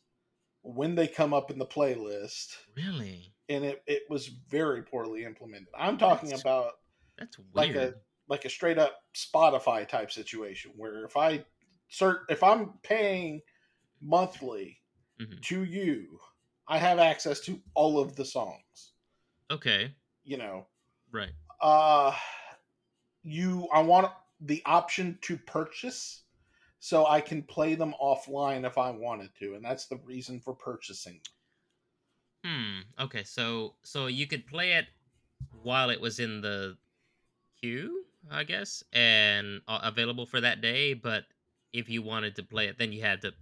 [0.62, 3.34] when they come up in the playlist, really?
[3.50, 5.70] and it, it was very poorly implemented.
[5.76, 6.74] I'm talking That's about
[7.18, 7.50] That's weird.
[7.56, 7.96] like a
[8.30, 11.46] like a straight up Spotify type situation where if I
[11.92, 13.42] cert if I'm paying
[14.02, 14.82] monthly
[15.20, 15.44] Mhm.
[15.44, 16.20] to you,
[16.68, 18.94] I have access to all of the songs.
[19.50, 19.96] Okay.
[20.24, 20.68] You know,
[21.12, 21.34] Right.
[21.62, 22.16] uh
[23.24, 26.24] you I want the option to purchase
[26.80, 30.56] so I can play them offline if I wanted to, and that's the reason for
[30.56, 31.22] purchasing.
[32.46, 32.82] Hmm.
[32.98, 33.24] Okay.
[33.24, 34.88] So so you could play it
[35.52, 36.78] while it was in the
[37.58, 37.99] queue,
[38.32, 41.24] I guess, and uh, available for that day, but
[41.74, 43.34] if you wanted to play it, then you had to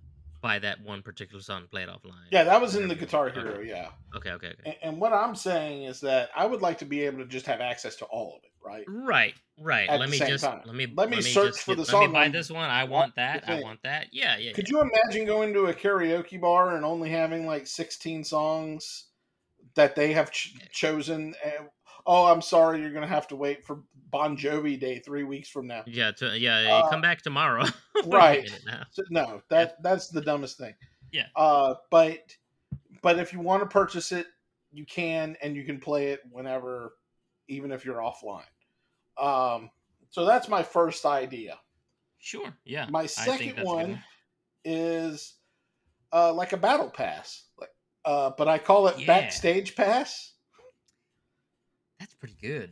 [0.41, 2.13] buy that one particular song and play it offline.
[2.31, 2.95] Yeah, that was in the.
[2.95, 3.41] Guitar Okay.
[3.41, 3.59] Hero.
[3.59, 4.55] Yeah, Okay, okay, okay.
[4.65, 7.45] and, and what I'm saying is that I would like to be able to just
[7.45, 8.51] have access to all of it.
[8.63, 8.85] Right.
[8.87, 9.89] Right, right.
[9.89, 10.61] At let me just time.
[10.65, 12.69] let me Let me search just for the Let song me buy this one.
[12.69, 13.47] I want that.
[13.47, 14.07] I want that.
[14.11, 14.51] Yeah, yeah.
[14.51, 14.77] Could yeah.
[14.77, 19.05] you imagine going to a karaoke bar and only having like 16 songs
[19.75, 21.33] that they have ch- chosen?
[22.09, 25.49] Oh, I'm sorry, you're going to have to wait for Bon Jovi Day three weeks
[25.49, 25.83] from now.
[25.85, 26.59] Yeah, to, yeah.
[26.73, 27.65] Uh, come back tomorrow.
[28.05, 28.47] Right.
[28.91, 30.75] So, no, that that's the dumbest thing.
[31.11, 31.25] Yeah.
[31.35, 32.19] Uh, but
[33.01, 34.27] but if you want to purchase it,
[34.71, 36.93] you can, and you can play it whenever,
[37.47, 38.43] even if you're offline.
[39.19, 39.71] Um,
[40.11, 41.57] so that's my first idea.
[42.19, 42.53] Sure.
[42.65, 42.85] Yeah.
[42.89, 44.03] My second a good one
[44.63, 45.33] is
[46.13, 47.71] uh, like a battle pass, like,
[48.05, 49.07] uh, but I call it Yeah.
[49.07, 50.33] backstage pass.
[52.19, 52.71] Pretty good.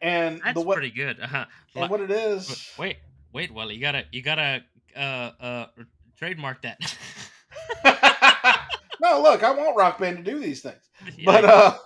[0.00, 1.20] And That's the what pretty good.
[1.20, 1.44] Uh-huh.
[1.74, 2.96] and what it is, Wait,
[3.32, 4.62] wait, Wally, you gotta, you gotta,
[4.96, 5.66] uh, uh,
[6.16, 6.78] trademark that.
[9.00, 10.76] no, look, I want Rock Band to do these things.
[11.16, 11.78] Yeah, but uh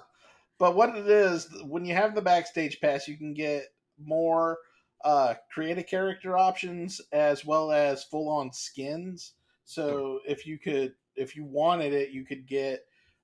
[0.59, 3.67] but what it is when you have the backstage pass you can get
[3.97, 4.59] more
[5.05, 10.95] uh create a character options as well as full on skins so if you could
[11.15, 12.81] if you wanted it you could get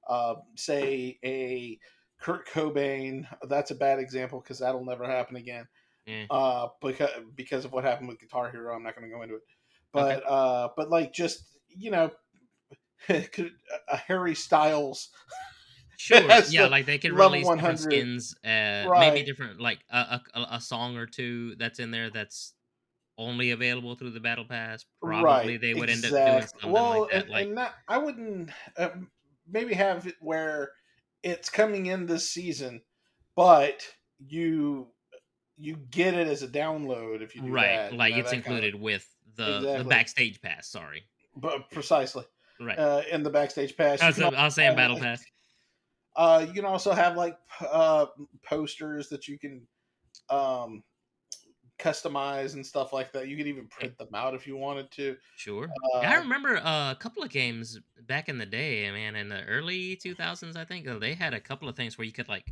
[0.09, 1.77] uh say a
[2.21, 5.67] Kurt Cobain that's a bad example because that'll never happen again
[6.07, 6.25] Yeah.
[6.31, 9.37] uh because because of what happened with Guitar Hero I'm not going to go into
[9.37, 9.43] it
[9.93, 12.11] but uh but like just you know
[13.09, 15.11] a Harry Styles
[16.01, 16.23] Sure.
[16.49, 20.61] Yeah, like they could level release different skins, uh, maybe different, like a, a a
[20.61, 22.55] song or two that's in there that's
[23.19, 24.87] only available through the battle pass.
[25.03, 27.23] Probably right, they would end up doing something well, like that.
[27.23, 28.89] and, like, and that, I wouldn't uh,
[29.47, 30.73] maybe have it where
[31.23, 32.83] it's coming in this season,
[33.37, 33.87] but
[34.19, 34.89] you
[35.57, 38.31] you get it as a download if you do right, that, you like know, it's
[38.31, 39.07] that kind of- included with
[39.37, 40.69] the the backstage pass.
[40.69, 41.05] Sorry,
[41.37, 42.25] but precisely
[42.61, 42.79] right.
[42.79, 44.01] uh, in the backstage pass.
[44.01, 45.25] I You was, can I was saying battle like, pass.
[46.17, 47.39] Uh, you can also have like
[47.71, 48.05] uh,
[48.45, 49.63] posters that you can
[50.29, 50.83] um,
[51.81, 53.27] customize and stuff like that.
[53.29, 55.17] You could even print them out if you wanted to.
[55.37, 55.69] Sure.
[55.95, 59.43] Uh, I remember uh, a couple of games back in the day, man, in the
[59.45, 60.87] early 2000s, I think.
[60.87, 62.47] uh, They had a couple of things where you could like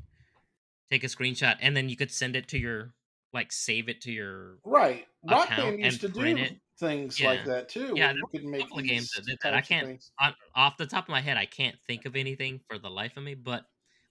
[0.90, 2.94] take a screenshot and then you could send it to your
[3.34, 5.06] like save it to your Right.
[5.22, 6.56] Rock Band used to do it.
[6.78, 7.28] things Yeah.
[7.32, 7.92] like that too.
[7.94, 9.52] Yeah, you could make couple of games that that.
[9.52, 12.78] I can't- on, off the top of my head, I can't think of anything for
[12.78, 13.66] the life of me, but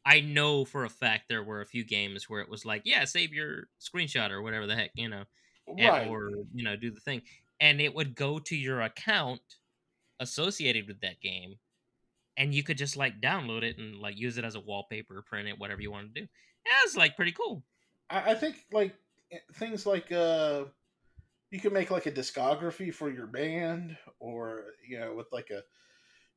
[0.08, 3.06] I know for a fact there were a few games where it was like, yeah,
[3.06, 5.26] save your screenshot or whatever the heck, you know,
[5.78, 6.10] and- Right.
[6.10, 7.24] or you know, do the thing,
[7.60, 9.42] and it would go to your account
[10.20, 11.60] associated with that game,
[12.38, 15.48] and you could just like download it and like use it as a wallpaper, print
[15.50, 16.28] it, whatever you want to do.
[16.66, 17.64] Yeah, it's like pretty cool.
[18.10, 18.96] I, I think like
[19.32, 20.66] eh, things like uh
[21.52, 25.64] you can make like a discography for your band or you know with like a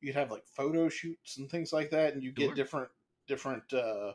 [0.01, 2.55] you'd have like photo shoots and things like that and you get Sure.
[2.55, 2.89] different
[3.27, 4.13] different uh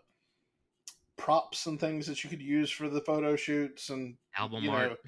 [1.17, 4.99] props and things that you could use for the photo shoots and Album you art,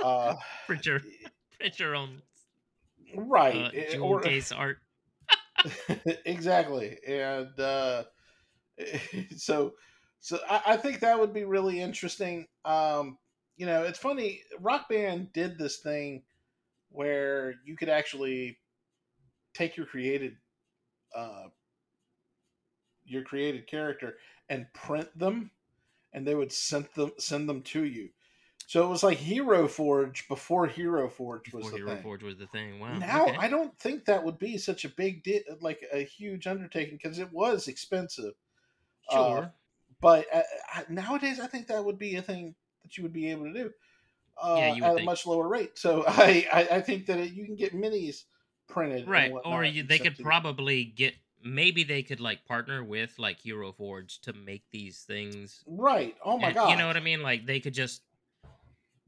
[0.00, 0.34] know uh
[0.66, 1.00] print your
[1.58, 2.22] print your own
[3.14, 4.78] right uh, or case art.
[6.24, 8.02] exactly and uh
[9.36, 9.72] so
[10.20, 13.18] so I, I think that would be really interesting um
[13.56, 16.22] you know it's funny rock band did this thing
[16.90, 18.58] where you could actually
[19.54, 20.36] take your created
[21.14, 21.44] uh
[23.04, 24.16] your created character
[24.48, 25.50] and print them
[26.12, 28.08] and they would send them send them to you
[28.66, 32.36] so it was like hero forge before hero forge was the Hero thing Forge was
[32.38, 32.80] the thing.
[32.80, 32.98] Wow.
[32.98, 33.36] now okay.
[33.38, 37.18] I don't think that would be such a big di- like a huge undertaking because
[37.18, 38.34] it was expensive.
[39.10, 39.52] uh, Sure.
[40.00, 40.42] But uh,
[40.74, 43.52] uh, nowadays, I think that would be a thing that you would be able to
[43.52, 43.70] do
[44.42, 45.78] uh, Yeah, at a much lower rate.
[45.78, 48.24] So I I, I think that it, you can get minis
[48.68, 49.32] printed, and right.
[49.44, 54.20] Or you, they could probably get maybe they could like partner with like Hero Forge
[54.22, 55.62] to make these things.
[55.66, 56.16] right.
[56.24, 56.70] Oh my And- god!
[56.70, 57.22] You know what I mean?
[57.22, 58.02] Like they could just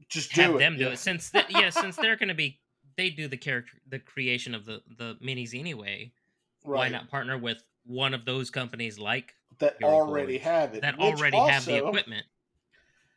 [0.09, 0.59] just do have it.
[0.59, 0.91] them do yeah.
[0.91, 2.59] it since th- yeah, since they're going to be
[2.97, 6.11] they do the character the creation of the the minis anyway.
[6.65, 6.77] Right.
[6.77, 10.81] Why not partner with one of those companies like that Hero already Forge have it?
[10.81, 12.25] that already have the equipment?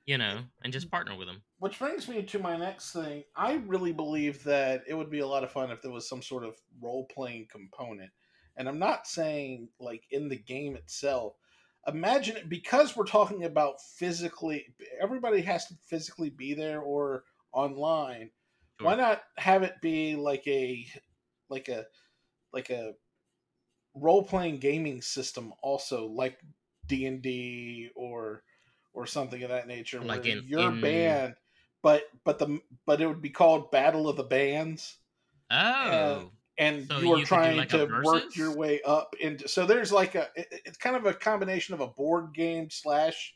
[0.06, 1.42] You know, and just partner with them.
[1.58, 3.24] Which brings me to my next thing.
[3.36, 6.22] I really believe that it would be a lot of fun if there was some
[6.22, 8.08] sort of role playing component.
[8.58, 11.34] And I'm not saying like in the game itself.
[11.86, 14.66] Imagine it because we're talking about physically,
[15.00, 18.30] everybody has to physically be there or online.
[18.80, 20.86] Why not have it be like a,
[21.48, 21.86] like a,
[22.52, 22.92] like a
[23.94, 26.38] role playing gaming system also, like
[26.86, 28.42] D and D or
[28.92, 30.00] or something of that nature.
[30.00, 31.34] Like in- your in- band
[31.82, 34.96] but but the but it would be called Battle of the Bands.
[35.50, 39.92] Oh, and So you are trying like, to work your way up into so there's
[39.92, 43.34] like a it- it's kind of a combination of a board game slash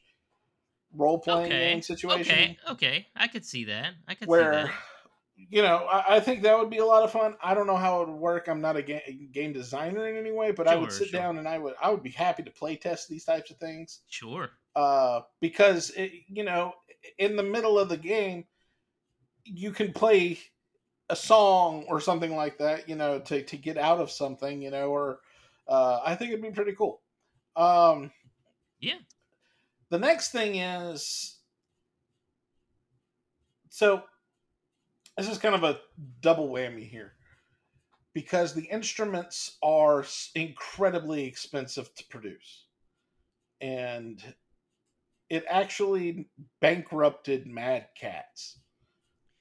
[0.95, 3.07] role playing okay, game situation okay, okay.
[3.17, 3.95] I could see that.
[4.09, 4.71] I could see where that.
[5.37, 7.77] you know I, I think that would be a lot of fun i don't know
[7.77, 10.77] how it would work i'm not a game, game designer in any way but i
[10.77, 11.21] would sit sure.
[11.21, 14.01] down and i would i would be happy to play test these types of things
[14.09, 14.51] Sure.
[14.77, 16.75] uh, because it, you know
[17.19, 18.45] in the middle of the game
[19.45, 20.39] you can play
[21.13, 24.71] a song or something like that you know to, to get out of something you
[24.71, 25.21] know or
[25.69, 27.03] uh, i think it'd be pretty cool
[27.55, 28.11] um,
[28.81, 28.95] Yeah.
[29.91, 31.37] the next thing is
[33.69, 34.03] so
[35.19, 35.81] this is kind of a
[36.23, 37.13] double whammy here
[38.15, 42.65] because the instruments are incredibly expensive to produce
[43.61, 44.23] and
[45.29, 46.27] it actually
[46.61, 48.59] bankrupted Mad Catz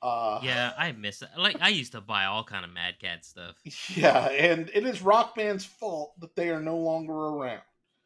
[0.02, 1.30] uh Yeah, I miss it.
[1.38, 3.56] Like I used to buy all kind of Mad Cat stuff.
[3.96, 7.62] yeah and it is rock band's fault that they are no longer around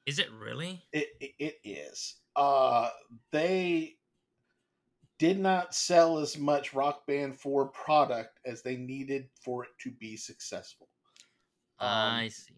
[0.06, 0.84] Is it really?
[0.92, 2.16] It, it, it is.
[2.36, 2.90] Uh,
[3.32, 3.96] they
[5.18, 9.92] did not sell as much Rock Band 4 product as they needed for it to
[9.92, 10.90] be successful.
[11.80, 12.54] Um, I see.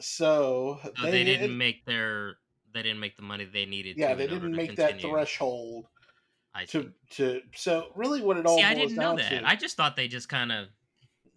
[0.00, 2.36] So, So they, didn't make their
[2.72, 3.96] they didn't make the money they needed.
[3.96, 5.86] yeah, they didn't make that threshold
[6.58, 6.82] I see.
[6.82, 7.40] to to.
[7.54, 9.28] So really, what it all See, I didn't know that.
[9.30, 10.66] to I just thought they just kind of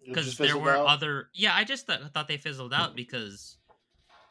[0.06, 1.28] because there were out other.
[1.34, 3.56] Yeah, I just th- thought they fizzled out because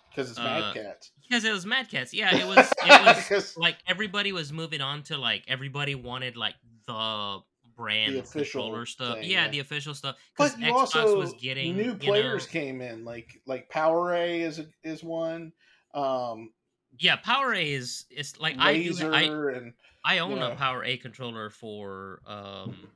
[0.10, 1.12] because it's uh, Mad Catz.
[1.27, 2.13] because it was Mad Catz.
[2.13, 2.71] Yeah, it was.
[2.84, 6.56] It was like everybody was moving on to like everybody wanted like
[6.88, 7.39] the
[7.77, 9.19] brand The official controller stuff.
[9.19, 9.51] thing, yeah, yeah.
[9.51, 10.17] the official stuff.
[10.38, 14.13] Because but Xbox also was getting new you players know- came in, like like Power
[14.13, 15.54] A is a, is one.
[15.93, 16.51] Um,
[16.99, 18.89] yeah, Power A is it's like I do.
[18.89, 19.73] Laser I and
[20.04, 20.54] I own Yeah.
[20.54, 22.92] a Power A controller for um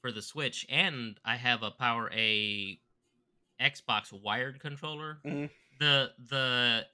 [0.00, 2.80] for the Switch, and I have a Power A
[3.60, 5.20] Xbox wired controller.
[5.24, 5.50] Mhm.
[5.80, 6.86] The the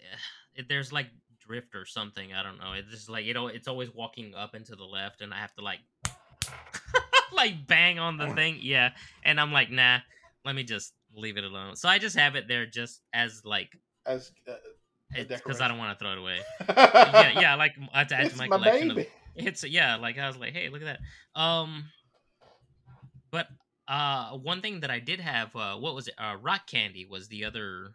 [0.69, 2.33] there's like drift or something.
[2.33, 2.73] I don't know.
[2.73, 5.39] It's just like you know, it's always walking up and to the left, and I
[5.39, 5.81] have to like
[7.33, 8.59] like bang on the thing.
[8.63, 8.93] Yeah,
[9.25, 9.99] and I'm like, nah,
[10.45, 11.77] let me just leave it alone.
[11.77, 13.77] So I just have it there just as like
[14.07, 14.55] as uh,
[15.14, 16.38] because I don't want to throw it away.
[16.68, 19.00] yeah, yeah, like I have to add it's to my, my, collection baby.
[19.03, 20.85] of it's yeah like i was like hey look at
[21.35, 21.87] that um
[23.33, 23.48] but
[23.88, 27.29] uh one thing that i did have uh what was it uh rock candy was
[27.29, 27.88] the other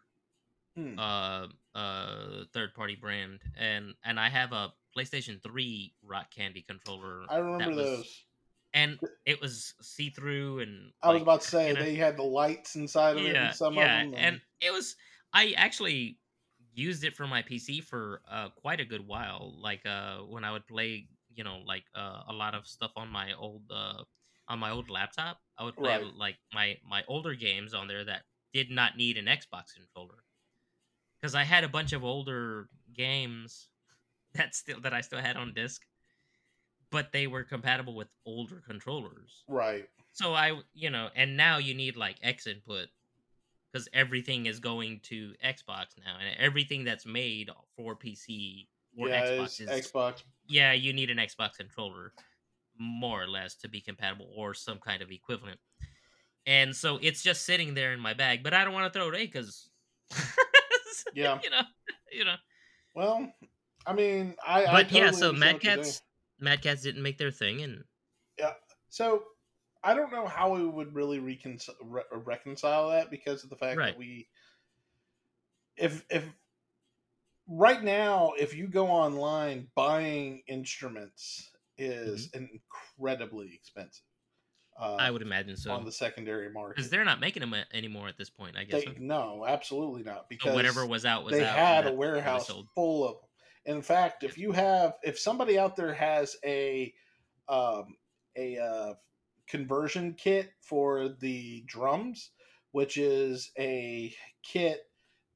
[0.77, 0.99] Hmm.
[0.99, 7.23] uh uh third party brand and and i have a playstation 3 rock candy controller
[7.29, 8.23] I remember was- those.
[8.73, 12.23] and it was see-through and I was about to say you know, they had the
[12.23, 14.19] lights inside of it yeah, and some yeah, of them.
[14.21, 14.95] and it was
[15.34, 16.18] I actually
[16.80, 19.56] used it for my PC for uh, quite a good while.
[19.62, 23.10] Like uh, when I would play, you know, like uh, a lot of stuff on
[23.10, 24.04] my old uh,
[24.48, 25.39] on my old laptop.
[25.58, 26.13] I would play Right.
[26.18, 30.24] like my my older games on there that did not need an Xbox controller
[31.20, 33.70] because I had a bunch of older games
[34.34, 35.82] that still that I still had on disc,
[36.92, 39.46] but they were compatible with older controllers.
[39.48, 39.88] right.
[40.13, 42.89] So I, you know, and now you need like X input
[43.71, 49.25] because everything is going to Xbox now, and everything that's made for PC or yeah,
[49.25, 50.23] Xbox is Xbox.
[50.47, 52.13] yeah, you need an Xbox controller
[52.77, 55.60] more or less to be compatible or some kind of equivalent.
[56.45, 59.10] And so it's just sitting there in my bag, but I don't want to throw
[59.10, 59.69] it away because
[61.13, 61.39] Yeah.
[61.43, 61.62] you know,
[62.12, 62.36] you know.
[62.95, 63.32] Well,
[63.86, 64.65] I mean, I.
[64.65, 66.01] I But yeah, so Mad Catz,
[66.39, 67.84] Mad Catz didn't make their thing, and
[68.38, 68.53] yeah.
[68.89, 69.23] So
[69.84, 73.78] I don't know how we would really reconcile re- reconcile that because of the fact
[73.78, 73.92] Right.
[73.94, 74.28] that we,
[75.78, 76.26] if if
[77.48, 84.04] right now, if you go online, buying instruments is incredibly expensive.
[84.78, 85.02] Uh, Mm-hmm.
[85.02, 86.76] I would imagine so on the secondary market.
[86.78, 88.58] because they're not making them anymore at this point.
[88.58, 90.30] I guess They, no, absolutely not.
[90.30, 91.56] Because So whatever was out was they out.
[91.56, 93.76] had a warehouse full of them.
[93.76, 96.93] In fact, if you have, if somebody out there has a,
[97.49, 97.97] um,
[98.38, 98.93] a uh,
[99.50, 102.32] conversion kit for the drums,
[102.72, 104.82] which is a kit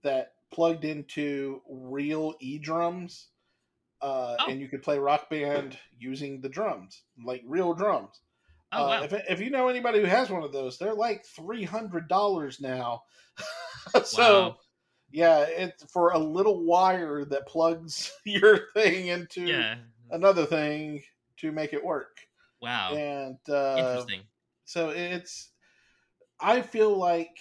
[0.04, 3.30] that plugged into real e drums,
[4.02, 4.46] uh, Oh.
[4.52, 8.22] and you could play Rock Band using the drums, like real drums.
[8.72, 11.64] Oh Uh, if, if you know anybody who has one of those, they're like three
[11.64, 13.04] hundred dollars now.
[14.04, 14.58] so Wow.
[15.12, 19.76] yeah, it's for a little wire that plugs your thing into yeah.
[20.12, 21.04] another thing
[21.38, 22.18] to make it work.
[22.64, 22.94] Wow.
[22.94, 24.22] And uh, Interesting.
[24.64, 25.50] so it's,
[26.40, 27.38] I feel like,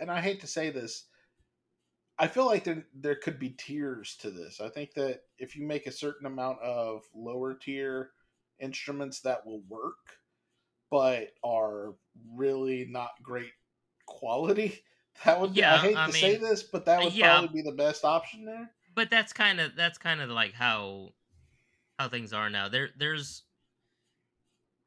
[0.00, 1.04] and I hate to say this,
[2.18, 4.60] I feel like there there could be tiers to this.
[4.60, 8.12] I think that if you make a certain amount of lower tier
[8.60, 10.16] instruments that will work,
[10.90, 11.94] but are
[12.34, 13.52] really not great
[14.06, 14.82] quality.
[15.24, 17.70] That would be, I hate I to say this, but that would yeah, probably be
[17.70, 18.72] the best option there.
[18.96, 21.10] but that's kind of that's kind of like how
[22.00, 22.68] how things are now.
[22.68, 23.44] There there's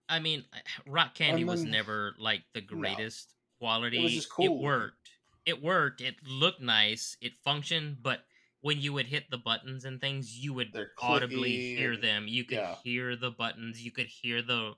[0.09, 0.43] I mean,
[0.87, 4.55] Rock Candy And was never like the no, greatest it was just quality.
[4.55, 5.09] It worked.
[5.45, 6.01] It worked.
[6.01, 7.17] It looked nice.
[7.21, 8.19] It functioned, but
[8.61, 12.25] when you would hit the buttons and things, you would They're audibly clicky hear them.
[12.27, 12.75] You could yeah.
[12.83, 13.81] hear the buttons.
[13.81, 14.73] You could hear the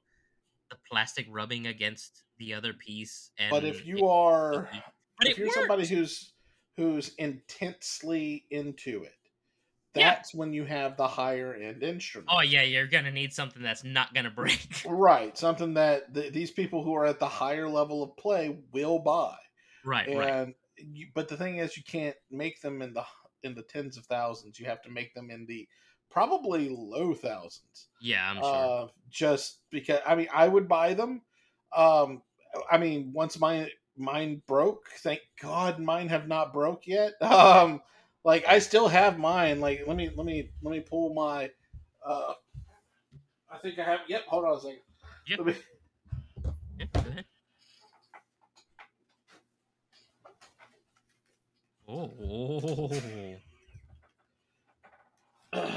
[0.70, 4.70] the plastic rubbing against the other piece, But if you was are.
[5.18, 6.32] But if you're somebody who's
[6.78, 9.16] who's intensely into it,
[9.96, 10.12] Yeah.
[10.12, 12.30] that's when you have the higher end instrument.
[12.32, 14.68] Oh yeah, you're gonna need something that's not gonna break.
[14.86, 19.00] Right, something that th- these people who are at the higher level of play will
[19.00, 19.36] buy.
[19.84, 20.30] right, right.
[20.34, 23.04] And you, but the thing is, you can't make them in the
[23.44, 24.60] in the tens of thousands.
[24.60, 25.68] You have to make them in the
[26.10, 27.88] probably low thousands.
[28.02, 28.84] Yeah, I'm sure.
[28.84, 31.22] Uh, just because I mean, I would buy them.
[31.76, 32.22] Um,
[32.72, 37.14] I mean, once my mine broke, thank God mine have not broke yet.
[37.22, 37.82] Um,
[38.30, 39.60] like I still have mine.
[39.60, 41.50] Like let me let me let me pull my.
[42.06, 42.34] Uh,
[43.52, 44.02] I think I have.
[44.08, 44.22] Yep.
[44.28, 44.80] Hold on a second.
[45.36, 45.56] Let me,
[46.94, 47.26] ahead.
[51.92, 52.92] Oh,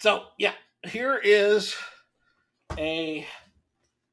[0.00, 1.76] so yeah, here is
[2.76, 3.24] a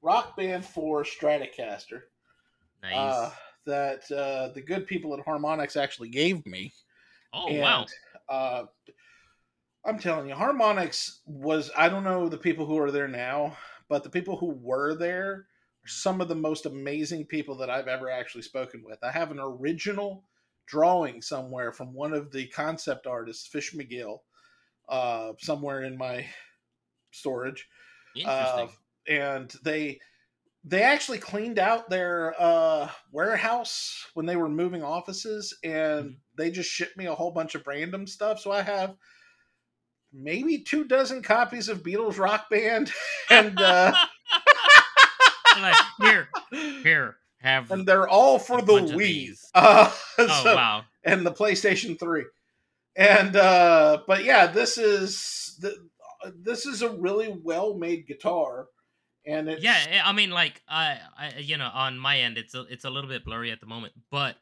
[0.04, 2.04] Rock Band 4 Stratocaster
[2.84, 2.96] nice.
[2.96, 3.32] uh,
[3.66, 6.74] that uh, the good people at Harmonix actually gave me.
[7.34, 7.86] oh and wow.
[8.30, 8.64] uh,
[9.86, 13.58] I'm telling you, Harmonix was I don't know the people who are there now,
[13.90, 17.88] but the people who were there are some of the most amazing people that I've
[17.88, 19.04] ever actually spoken with.
[19.04, 20.24] I have an original
[20.66, 24.20] drawing somewhere from one of the concept artists, Fish McGill,
[24.88, 26.26] uh, somewhere in my
[27.12, 27.68] storage.
[28.16, 28.68] Interesting.
[28.68, 30.00] Uh, and they
[30.64, 36.16] they actually cleaned out their uh, warehouse when they were moving offices, and Mhm.
[36.38, 38.40] they just shipped me a whole bunch of random stuff.
[38.40, 38.96] So I have
[40.14, 42.92] maybe two dozen copies of Beatles Rock Band,
[43.30, 43.94] and uh,
[45.60, 46.30] like here,
[46.82, 50.86] here, have and they're all for the Wii uh, Oh so- wow.
[51.04, 52.26] and the PlayStation Three.
[52.96, 55.76] And uh, but yeah, this is the,
[56.36, 58.68] this is a really well made guitar,
[59.26, 62.56] and it's Yeah, eh, I mean, like I, I, you know, on my end, it's
[62.56, 64.36] a, it's a little bit blurry at the moment, but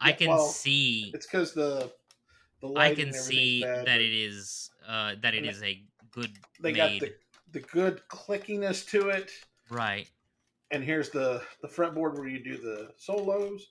[0.00, 1.92] I can well, see, it's because the
[2.60, 6.30] the light I can see bad, that it is, uh, that it is a good
[6.60, 7.14] they got the
[7.52, 9.30] the good clickiness to it.
[9.70, 10.08] right?
[10.70, 13.66] And here's the the fretboard where you do the solos,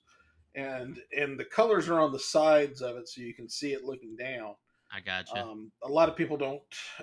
[0.54, 3.84] and and the colors are on the sides of it, so you can see it
[3.84, 4.54] looking down.
[4.92, 5.42] I gotcha.
[5.42, 6.62] Um, a lot of people don't.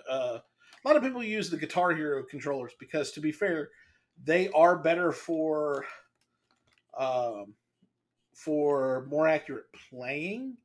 [0.09, 0.39] Uh,
[0.85, 3.69] a lot of people use the Guitar Hero controllers because, to be fair,
[4.23, 5.85] they are better for
[6.97, 7.53] um,
[8.33, 10.57] for more accurate playing.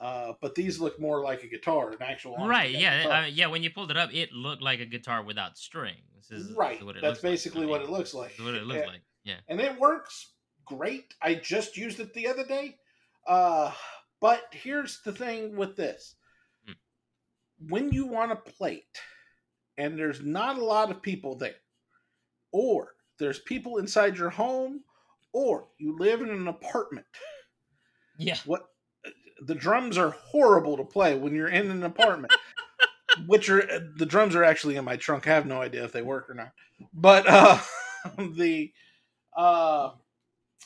[0.00, 2.70] Uh, but these look more like a guitar, an actual right?
[2.70, 3.46] Yeah, yeah.
[3.46, 6.02] When you pulled it up, it looked like a guitar without strings.
[6.30, 6.84] Is, is right.
[6.84, 7.32] what it That's looks like.
[7.32, 8.32] basically I what it looks like.
[8.38, 9.00] is what it looks And- like.
[9.24, 9.36] Yeah.
[9.48, 10.34] and it works
[10.66, 11.14] great.
[11.22, 12.76] I just used it the other day.
[13.26, 13.72] Uh,
[14.20, 16.14] but here's the thing with this:
[16.66, 16.72] Hmm.
[17.70, 18.98] when you want to play it,
[19.78, 21.56] and there's not a lot of people there,
[22.52, 24.82] or there's people inside your home,
[25.32, 27.06] or you live in an apartment,
[28.18, 28.38] Yeah.
[28.44, 28.68] what
[29.44, 32.32] the drums are horrible to play when you're in an apartment.
[33.26, 33.62] which are
[33.96, 35.26] the drums are actually in my trunk.
[35.26, 36.52] I have no idea if they work or not.
[36.92, 37.58] But uh,
[38.18, 38.72] the
[39.36, 39.90] uh,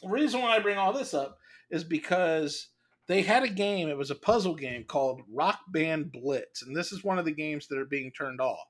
[0.05, 1.39] reason why I bring all this up
[1.71, 2.69] is because
[3.07, 3.89] they had a game.
[3.89, 7.33] It was a puzzle game called Rock Band Blitz, and this is one of the
[7.33, 8.67] games that are being turned off.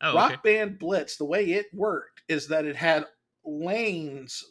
[0.00, 0.40] Oh, Rock okay.
[0.42, 3.06] Band Blitz, the way it worked is that it had
[3.44, 4.44] lanes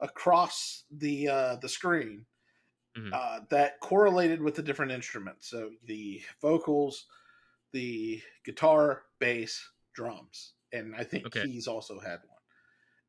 [0.00, 2.26] across the uh, the screen
[2.96, 3.12] Mhm.
[3.12, 5.48] uh, that correlated with the different instruments.
[5.48, 7.06] So the vocals,
[7.72, 11.42] the guitar, bass, drums, and I think Okay.
[11.42, 12.38] keys also had one.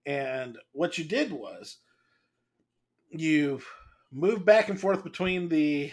[0.06, 1.80] And what you did was
[3.10, 3.62] you
[4.12, 5.92] moved back and forth between the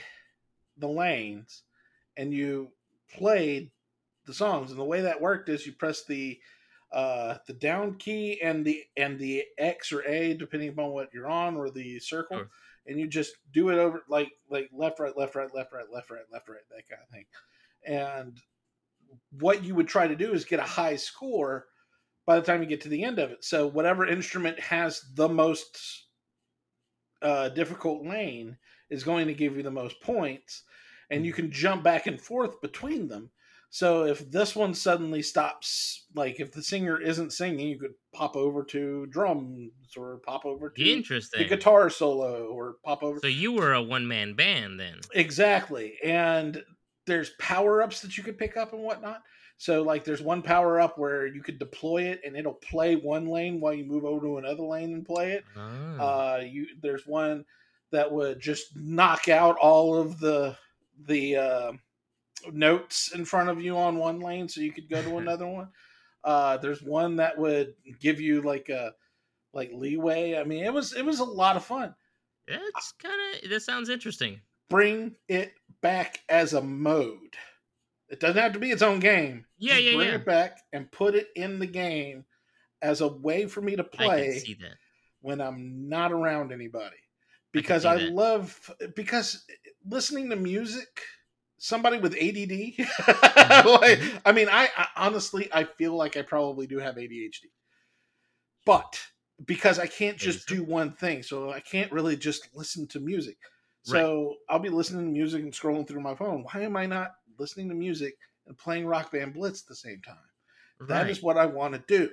[0.77, 1.65] the lanes,
[2.17, 2.73] and you
[3.11, 3.71] played
[4.29, 4.70] the songs.
[4.70, 6.39] And the way that worked is you press the
[6.93, 11.29] uh, the down key and the and the X or A depending upon what you're
[11.29, 12.49] on or the circle, Sure.
[12.87, 16.11] and you just do it over like like left right left right left right left
[16.11, 17.26] right left right that kind of thing.
[17.85, 18.41] And
[19.41, 21.66] what you would try to do is get a high score
[22.26, 23.45] by the time you get to the end of it.
[23.45, 26.05] So whatever instrument has the most
[27.22, 28.57] uh, difficult lane
[28.91, 30.62] is going to give you the most points.
[31.11, 33.31] and you can jump back and forth between them.
[33.71, 38.35] So if this one suddenly stops, like if the singer isn't singing, you could pop
[38.35, 41.43] over to drums or pop over to Interesting.
[41.43, 43.19] the guitar solo or pop over.
[43.21, 45.01] So you were a one man band then.
[45.14, 45.99] Exactly.
[46.03, 46.62] And
[47.07, 49.23] there's power ups that you could pick up and whatnot.
[49.59, 53.27] So like there's one power up where you could deploy it and it'll play one
[53.27, 55.45] lane while you move over to another lane and play it.
[55.57, 55.61] Oh.
[55.99, 57.45] Uh you there's one
[57.91, 60.57] that would just knock out all of the
[61.07, 61.73] the uh,
[62.53, 65.68] notes in front of you on one lane so you could go to another one.
[66.24, 68.93] Uh there's one that would give you like a
[69.53, 70.36] like leeway.
[70.36, 71.95] I mean, it was it was a lot of fun.
[72.47, 74.41] That's kind of that sounds interesting.
[74.70, 77.36] Bring it back as a mode.
[78.09, 79.45] It doesn't have to be its own game.
[79.59, 80.14] Yeah, Just yeah, bring yeah.
[80.16, 82.24] it back and put it in the game
[82.80, 84.76] as a way for me to I play see that.
[85.20, 86.97] when I'm not around anybody.
[87.53, 89.45] Because see I, love because
[89.86, 91.03] listening to music,
[91.59, 92.77] somebody with ADD.
[92.79, 93.69] Mm-hmm.
[93.83, 97.47] like, I mean, I, I honestly I feel like I probably do have ADHD,
[98.65, 98.99] but
[99.45, 103.37] because I can't just do one thing, so I can't really just listen to music.
[103.83, 106.45] So I'll be listening to music and scrolling through my phone.
[106.53, 110.03] Why am I not listening to music and playing Rock Band Blitz at the same
[110.03, 110.17] time?
[110.89, 111.11] That Right.
[111.11, 112.11] is what I want to do.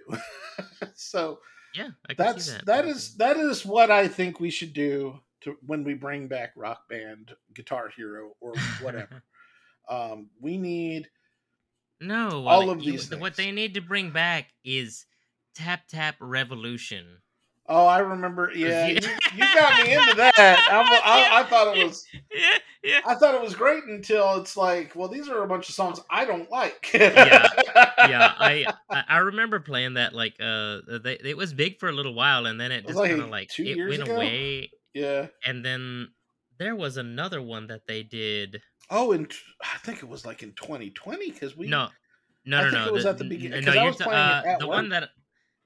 [0.95, 1.39] so
[1.73, 1.89] yeah.
[2.17, 2.65] That's that.
[2.65, 6.53] that is that is what I think we should do to when we bring back
[6.55, 9.21] Rock Band Guitar Hero or whatever.
[9.89, 11.09] um, we need
[12.01, 12.45] no.
[12.47, 15.05] all of you- these What they need to bring back is
[15.55, 17.05] Tap Tap Revolution.
[17.67, 18.51] Oh, I remember.
[18.55, 18.99] Yeah, you-
[19.33, 20.33] you, got me into that.
[20.37, 22.05] I, I, I thought it was.
[22.31, 22.99] Yeah, yeah.
[23.07, 25.99] I thought it was great until it's like, well, these are a bunch of songs
[26.09, 26.91] I don't like.
[26.93, 27.47] Yeah.
[27.75, 28.65] yeah, I
[29.09, 32.59] I remember playing that like uh they, it was big for a little while and
[32.61, 34.15] then it was just kind of like it went ago?
[34.15, 35.27] away yeah.
[35.43, 36.09] and then
[36.57, 39.31] there was another one that they did Oh, and
[39.63, 41.67] I think it was like in 2020 because we.
[41.67, 41.89] no
[42.45, 44.05] no I no think no it was the- at the beginning, no I was ta-
[44.05, 44.75] playing uh, at the work.
[44.75, 45.09] one that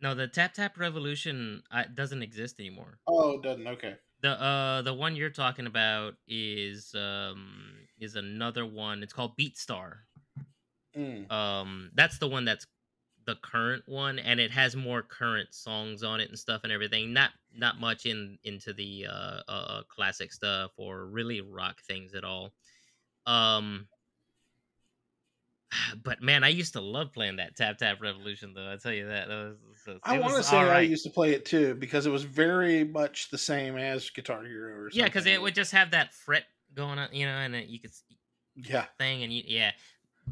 [0.02, 3.68] no the tap tap revolution uh, doesn't exist anymore Oh, it doesn't.
[3.68, 3.98] Okay.
[4.22, 10.02] the uh the one you're talking about is um is another one it's called beatstar
[10.96, 11.30] Mm.
[11.30, 12.66] um that's the one that's
[13.26, 17.14] the current one and it has more current songs on it and stuff and everything
[17.14, 22.24] not not much in into the uh uh, classic stuff or really rock things at
[22.24, 22.54] all
[23.26, 23.88] um
[26.04, 29.08] but man i used to love playing that tap tap revolution though i tell you
[29.08, 31.76] that, that was, it I want to was say I used to play it too
[31.76, 35.00] because it was very much the same as Guitar Hero or something.
[35.00, 36.44] yeah because it would just have that fret
[36.76, 37.92] going on you know and it, you could
[38.56, 38.86] Yeah.
[38.98, 39.72] thing and you, yeah.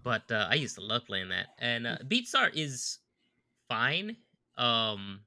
[0.03, 2.99] But uh, i used to love playing that and uh, beatstar is
[3.67, 4.15] fine
[4.57, 5.21] um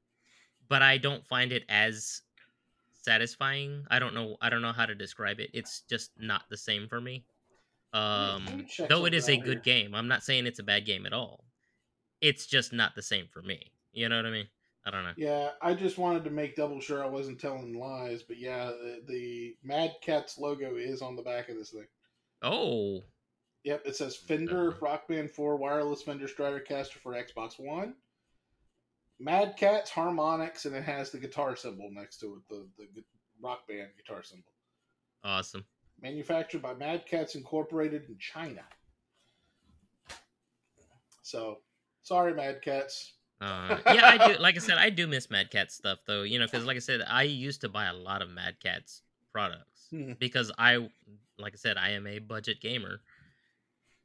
[0.69, 2.23] but i don't find it as
[3.03, 3.85] satisfying.
[3.91, 5.51] I don't know i don't know how to describe it.
[5.53, 7.25] It's just not the same for me
[7.93, 10.65] um let me check though it is a good game i'm not saying it's a
[10.65, 11.45] bad game at all.
[12.21, 13.73] It's just not the same for me.
[13.93, 14.47] You know what i mean?
[14.87, 15.13] I don't know.
[15.17, 19.03] Yeah, I just wanted to make double sure I wasn't telling lies, but yeah, the,
[19.07, 21.87] the Mad Catz logo is on the back of this thing.
[22.43, 23.03] oh.
[23.63, 27.95] Yep, it says Fender Rock Band 4 wireless Fender Stratocaster for Xbox One.
[29.19, 33.05] Mad Catz Harmonix, and it has the guitar symbol next to it, the, the
[33.43, 34.51] Rock Band guitar symbol.
[35.25, 35.67] awesome
[36.03, 38.63] Manufactured by Mad Catz Incorporated in China.
[41.23, 41.59] So,
[42.03, 43.13] sorry, Mad Catz.
[43.41, 44.39] Uh, yeah, I do.
[44.39, 46.23] Like I said, I do miss Mad Cat stuff though.
[46.23, 49.03] You know, because like I said, I used to buy a lot of Mad Catz
[49.33, 50.13] products Hmm.
[50.19, 50.89] because I,
[51.39, 53.01] like I said, I am a budget gamer.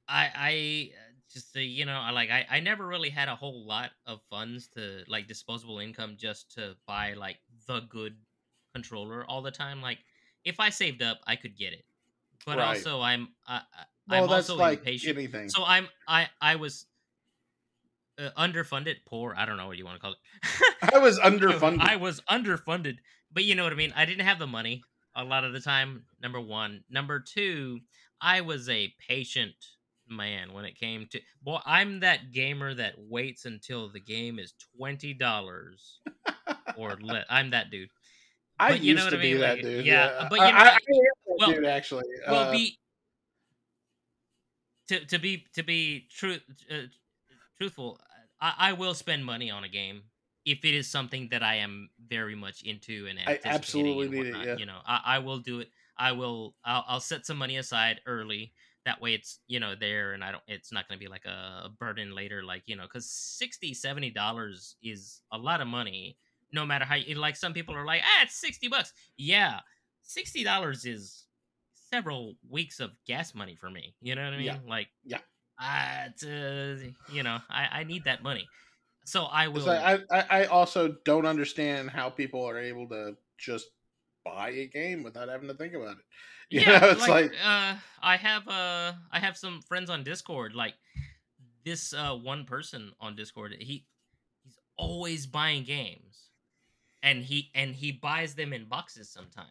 [0.08, 3.36] I I uh, just uh, you know I like I I never really had a
[3.36, 7.38] whole lot of funds to like disposable income just to buy like
[7.68, 8.16] the good
[8.74, 9.82] controller all the time.
[9.82, 10.00] Like
[10.46, 11.86] if I saved up, I could get it,
[12.46, 12.78] but Right.
[12.78, 13.62] also I'm I,
[14.08, 15.18] Well, I'm also like impatient.
[15.18, 15.50] anything.
[15.50, 16.86] So I'm I I was
[18.18, 19.34] uh, underfunded, poor.
[19.38, 20.20] I don't know what you want to call it.
[20.94, 21.82] I was underfunded.
[21.82, 22.98] I was underfunded,
[23.32, 23.94] but you know what I mean.
[23.96, 24.84] I didn't have the money
[25.16, 26.06] a lot of the time.
[26.22, 27.80] Number one, number two,
[28.22, 29.56] I was a patient
[30.08, 31.20] man when it came to.
[31.42, 36.00] Boy, I'm that gamer that waits until the game is twenty dollars
[36.78, 37.26] or less.
[37.30, 37.90] I'm that dude.
[38.60, 39.42] I But used to I be mean?
[39.42, 39.86] that dude.
[39.86, 42.04] yeah, Yeah, but I, you know, I, I I- am that well- dude actually.
[42.28, 42.80] well Uh, be
[44.88, 46.38] to to be to be true
[46.72, 46.76] uh,
[47.58, 48.00] truthful
[48.40, 50.04] I, I will spend money on a game
[50.46, 54.36] if it is something that i am very much into and I absolutely and need
[54.36, 54.58] it, yeah.
[54.58, 58.00] you know I, I will do it i will I'll, I'll set some money aside
[58.06, 58.54] early
[58.86, 61.26] that way it's you know there and i don't it's not going to be like
[61.26, 66.18] a burden later like you know because 60 70 dollars is a lot of money
[66.56, 69.60] no matter how you like some people are like ah it's 60 bucks yeah
[70.02, 71.26] 60 dollars is
[71.96, 73.96] several weeks of gas money for me.
[74.02, 74.46] You know what I mean?
[74.46, 74.58] Yeah.
[74.68, 75.20] Like, Yeah.
[75.62, 76.76] uh, uh,
[77.08, 78.48] you know, I, I need that money.
[79.06, 79.66] So I will.
[79.66, 83.68] like, I, I I also don't understand how people are able to just
[84.24, 86.04] buy a game without having to think about it.
[86.52, 90.04] You yeah, know, it's like, like, uh, I have uh, I have some friends on
[90.04, 90.54] Discord.
[90.54, 90.76] Like
[91.64, 93.86] this uh one person on Discord, he
[94.44, 96.05] he's always buying games,
[97.04, 99.50] and he and he buys them in boxes sometimes.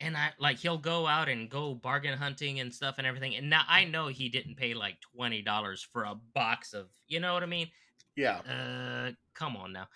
[0.00, 3.34] And I like he'll go out and go bargain hunting and stuff and everything.
[3.34, 7.20] And now I know he didn't pay like twenty dollars for a box of, you
[7.20, 7.68] know what I mean?
[8.16, 9.86] yeah, uh come on now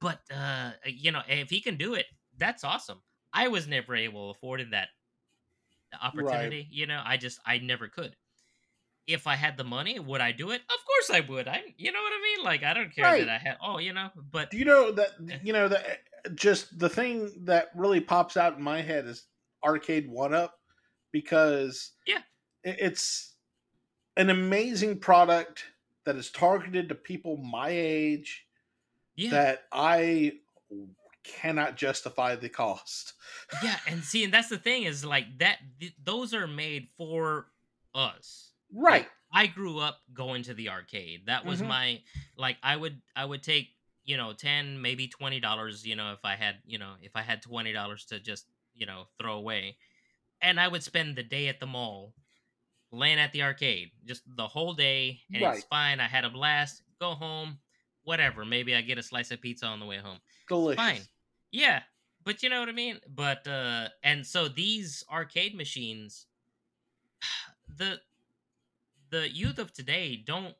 [0.00, 2.06] but uh you know if he can do it
[2.38, 3.02] that's awesome
[3.32, 4.88] i was never able to afford that
[6.02, 8.16] opportunity you know i just i never could
[9.06, 11.92] if i had the money would i do it of course i would i you
[11.92, 13.26] know what i mean like i don't care Right.
[13.26, 15.38] that i had oh you know but Do you know that Eh.
[15.42, 16.00] you know that
[16.34, 19.26] just the thing that really pops out in my head is
[19.64, 20.50] Arcade1Up
[21.12, 22.20] because Yeah.
[22.62, 23.34] it's
[24.16, 25.64] an amazing product
[26.04, 28.46] that is targeted to people my age
[29.16, 30.32] yeah that I
[31.24, 33.14] cannot justify the cost.
[33.62, 37.46] yeah and see and that's the thing is like that th- those are made for
[37.94, 39.08] us Right.
[39.32, 41.26] I grew up going to the arcade.
[41.26, 41.62] That was Mhm.
[41.62, 42.02] my
[42.36, 43.70] like I would I would take,
[44.04, 47.22] you know, 10 maybe 20 dollars, you know, if I had, you know, if I
[47.22, 49.78] had 20 dollars to just, you know, throw away.
[50.42, 52.14] And I would spend the day at the mall
[52.92, 56.00] laying at the arcade just the whole day and it's fine.
[56.00, 56.82] I had a blast.
[57.00, 57.60] Go home,
[58.02, 58.44] whatever.
[58.44, 61.02] Maybe I get a slice of pizza on the way home Delicious.
[61.02, 61.08] fine.
[61.52, 61.82] Yeah,
[62.24, 63.00] but you know what I mean.
[63.08, 66.26] But uh, and so these arcade machines,
[67.68, 68.00] the
[69.14, 70.54] the youth of today don't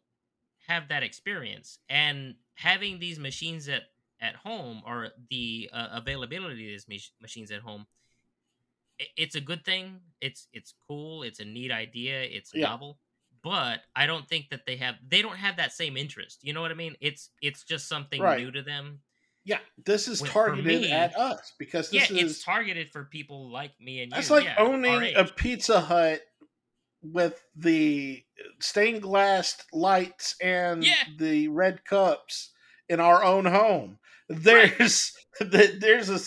[0.69, 3.83] have that experience, and having these machines at
[4.21, 7.85] at home or the uh, availability of these mach- machines at home,
[9.17, 10.01] it's a good thing.
[10.21, 11.23] It's it's cool.
[11.25, 12.23] It's a neat idea.
[12.23, 12.69] It's Yeah.
[12.69, 12.99] novel.
[13.43, 16.39] But I don't think that they have they don't have that same interest.
[16.43, 16.97] You know what I mean?
[17.01, 18.41] It's it's just something Right.
[18.41, 19.01] new to them.
[19.47, 23.05] Yeah, this is With- targeted me- at us because this yeah, is it's targeted for
[23.05, 24.17] people like me and you.
[24.17, 25.25] That's like yeah, owning a.
[25.27, 26.23] Pizza Hut
[27.13, 28.25] with the
[28.61, 30.95] stained glass lights and Yeah.
[31.19, 32.51] the red cups
[32.89, 33.99] in our own home.
[34.29, 36.21] There's th- there's a,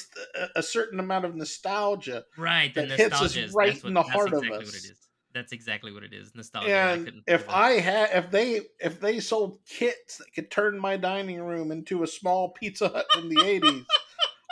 [0.55, 2.73] a certain amount of nostalgia, right.
[2.75, 4.75] That hits us nostalgia is right that's in the heart of exactly What us.
[4.85, 4.97] it is.
[5.33, 6.33] That's exactly what it is.
[6.35, 6.69] Nostalgia.
[6.71, 7.49] And couldn't if of.
[7.49, 12.03] I had if they if they sold kits that could turn my dining room into
[12.03, 13.85] a small Pizza Hut from the 80s,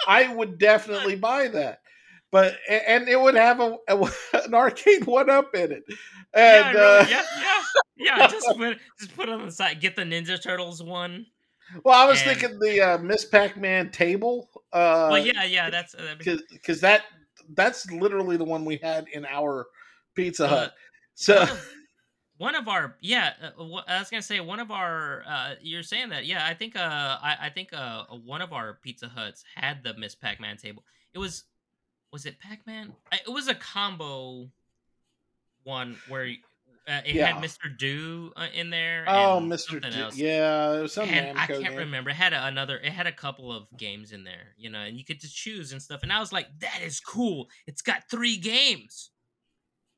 [0.08, 1.82] I would definitely buy that.
[2.36, 3.96] But and it would have a, a-
[4.44, 5.84] an Arcade1Up in it.
[6.36, 7.62] yeah, really, uh, yeah, yeah,
[8.18, 8.28] yeah.
[8.36, 9.80] Just put just put it on the side.
[9.80, 11.28] Get the Ninja Turtles one.
[11.86, 14.50] Well, I was And- thinking the uh, Miss Pac-Man table.
[14.74, 15.70] Uh, well, yeah, yeah.
[15.70, 16.16] That's uh,
[16.52, 17.04] because that
[17.56, 19.68] that's literally the one we had in our
[20.14, 20.74] Pizza Uh, Hut.
[21.14, 21.60] So one of,
[22.38, 26.10] one of our yeah uh, i was gonna say one of our uh you're saying
[26.10, 29.82] that yeah i think uh i, I think uh one of our pizza huts had
[29.86, 30.84] the miss pac-man table
[31.14, 31.46] it was
[32.16, 34.50] was it pac-man I- it was a combo
[35.64, 36.28] one where
[36.88, 37.34] uh, it Yeah.
[37.34, 39.72] had mr do uh, in there oh, and Mr.
[39.72, 40.16] something D- else.
[40.18, 41.76] yeah, it was some and I can't game.
[41.76, 42.12] remember.
[42.12, 42.78] It had a, another.
[42.78, 45.72] It had a couple of games in there, you know, and you could just choose
[45.72, 46.04] and stuff.
[46.04, 47.48] And I was like, "That is cool.
[47.66, 49.10] It's got three games.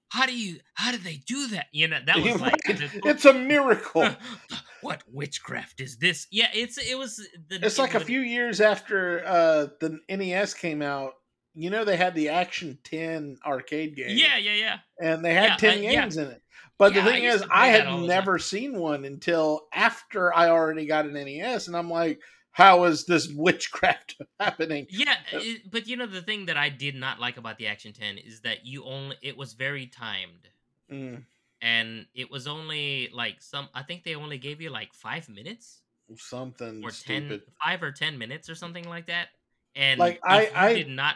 [0.10, 0.60] How do you?
[0.76, 1.66] How do they do that?
[1.74, 4.08] You know, that was like, it's a miracle.
[4.82, 6.26] what witchcraft is this?
[6.32, 7.18] Yeah, it's it was.
[7.50, 11.16] The, It's it like a few years after uh, the NES came out.
[11.58, 14.16] You know, they had the Action 10 arcade game.
[14.16, 14.78] Yeah, yeah, yeah.
[15.02, 16.02] And they had Yeah, 10 uh, yeah.
[16.02, 16.42] games in it.
[16.78, 20.86] But Yeah, the thing used is, I had never seen one until after I already
[20.86, 21.68] got an NES.
[21.68, 24.86] And I'm like, how is this witchcraft happening?
[24.92, 27.92] Yeah, it, but you know the thing that I did not like about the Action
[27.92, 30.50] 10 is that you only it was very timed.
[30.92, 31.24] Mm,
[31.62, 35.82] And it was only like some I think they only gave you like 5 minutes.
[36.18, 37.30] something or stupid.
[37.30, 39.30] 10 5 or 10 minutes or something like that
[39.76, 41.16] and Like, I- I- did not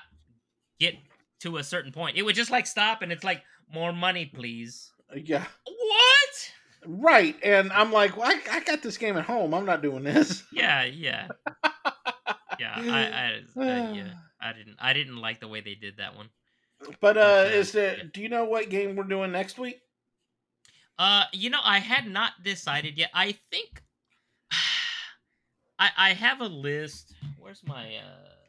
[0.81, 0.95] get
[1.39, 3.41] to a certain point it would just like stop and it's like
[3.73, 5.45] more money please Yeah.
[5.65, 6.51] what
[6.83, 7.35] Right.
[7.43, 9.53] And I'm like, well, I, I got this game at home.
[9.53, 10.43] I'm not doing this.
[10.51, 11.27] yeah yeah
[12.59, 16.15] yeah i i uh, yeah i didn't i didn't like the way they did that
[16.15, 16.29] one
[16.99, 18.03] But uh Okay, is it yeah.
[18.13, 19.79] do you know what game we're doing next week?
[20.99, 23.81] uh you know i had not decided yet i think
[25.79, 28.40] i i have a list where's my uh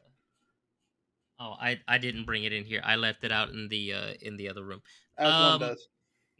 [1.43, 4.13] oh i i didn't bring it in here i left it out in the uh
[4.21, 4.81] in the other room
[5.17, 5.87] As Um, one does.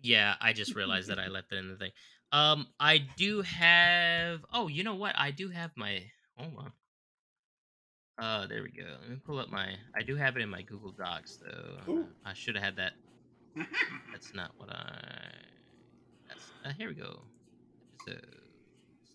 [0.02, 1.92] Yeah, I just realized that I left it in the thing.
[2.34, 4.44] Um, I do have.
[4.52, 5.14] Oh, you know what?
[5.18, 6.04] I do have my.
[6.36, 6.72] Hold on.
[8.18, 8.84] Uh, there we go.
[9.00, 9.76] Let me pull up my.
[9.96, 11.94] I do have it in my Google Docs though.
[11.94, 12.08] Ooh.
[12.26, 12.94] I should have had that.
[14.12, 15.32] That's not what I.
[16.28, 17.22] That's uh, here we go.
[18.06, 18.14] So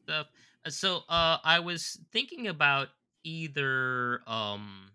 [0.05, 0.27] stuff.
[0.65, 2.89] Uh, So uh, I was thinking about
[3.25, 4.93] either um.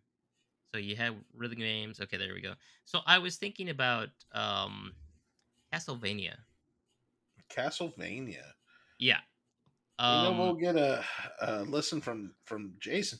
[0.73, 1.99] So you have rhythm games.
[2.01, 2.53] Okay, there we go.
[2.85, 4.93] So I was thinking about um,
[5.71, 6.33] Castlevania.
[7.55, 8.43] Castlevania.
[8.99, 9.19] Yeah.
[9.99, 11.03] Um, we'll get a,
[11.41, 13.19] a listen from from Jason.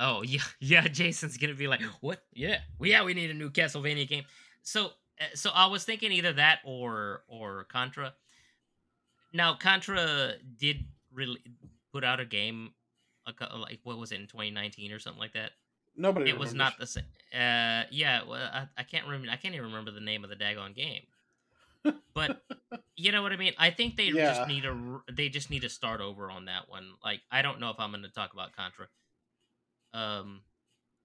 [0.00, 0.88] Oh yeah, yeah.
[0.88, 2.24] Jason's gonna be like, "What?
[2.32, 3.04] Yeah, well, yeah.
[3.04, 4.24] We need a new Castlevania game."
[4.62, 4.86] So,
[5.20, 8.12] uh, so I was thinking either that or or Contra.
[9.32, 11.38] Now, Contra did really
[11.92, 12.72] put out a game,
[13.26, 15.52] like what was it in 2019 or something like that.
[15.96, 16.30] Nobody.
[16.30, 17.04] It was not the same.
[17.32, 18.22] Uh, yeah.
[18.26, 19.28] Well, I, I can't remember.
[19.30, 21.02] I can't even remember the name of the daggone game.
[22.14, 22.42] But
[22.96, 23.52] you know what I mean.
[23.58, 24.28] I think they Yeah.
[24.28, 25.00] just need a.
[25.10, 26.92] They just need to start over on that one.
[27.04, 28.86] Like I don't know if I'm going to talk about Contra.
[29.94, 30.42] Um,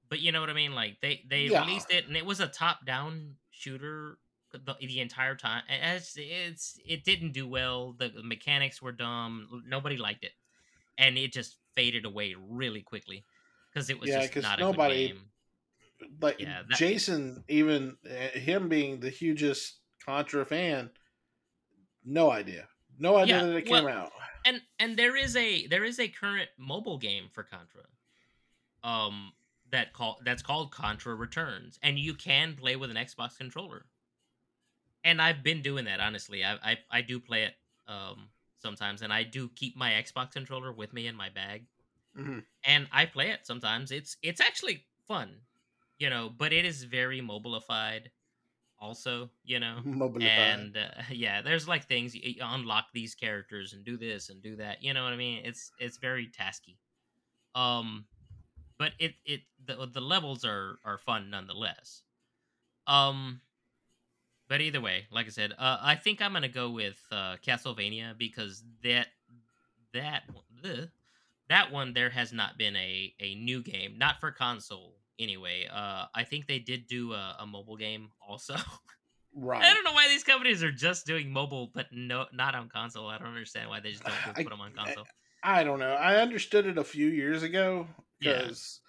[0.09, 0.73] but you know what I mean.
[0.73, 1.61] Like they they Yeah.
[1.61, 4.17] released it and it was a top down shooter
[4.51, 5.63] the, the entire time.
[5.69, 7.93] It's it's it didn't do well.
[7.93, 9.63] The mechanics were dumb.
[9.67, 10.31] Nobody liked it,
[10.97, 13.25] and it just faded away really quickly
[13.77, 16.17] because it was Yeah, just not nobody- a good game.
[16.21, 18.09] like Yeah, that- Jason, even uh,
[18.39, 20.89] him being the hugest Contra fan,
[22.03, 22.67] no idea,
[22.97, 24.13] no idea Yeah, that it well- came out.
[24.45, 27.83] and and there is a there is a current mobile game for Contra,
[28.83, 29.33] um,
[29.69, 33.85] that call that's called Contra Returns, and you can play with an Xbox controller.
[35.03, 36.43] And I've been doing that honestly.
[36.43, 37.55] I I, I do play it
[37.87, 41.65] um sometimes, and I do keep my Xbox controller with me in my bag,
[42.17, 42.45] Mhm.
[42.63, 43.91] and I play it sometimes.
[43.91, 45.41] It's it's actually fun,
[45.99, 48.07] you know, but it is very mobilified,
[48.79, 49.81] also, you know
[50.21, 54.41] and uh, yeah there's like things you, you unlock these characters and do this and
[54.43, 56.77] do that you know what i mean it's it's very tasky
[57.55, 58.05] um
[58.79, 62.03] but it it the, the levels are are fun nonetheless
[62.87, 63.41] um
[64.47, 68.17] but either way like i said uh, i think i'm gonna go with uh castlevania
[68.17, 69.07] because that
[69.93, 70.23] that
[70.61, 70.89] the,
[71.49, 76.05] that one there has not been a a new game not for console anyway uh
[76.13, 78.55] i think they did do a, a mobile game also
[79.35, 79.63] right.
[79.63, 83.07] I don't know why these companies are just doing mobile, but no, not on console.
[83.07, 85.05] I don't understand why they just don't I- put them on console.
[85.43, 85.93] I don't know.
[85.93, 87.87] I understood it a few years ago
[88.19, 88.39] Yeah.
[88.39, 88.79] because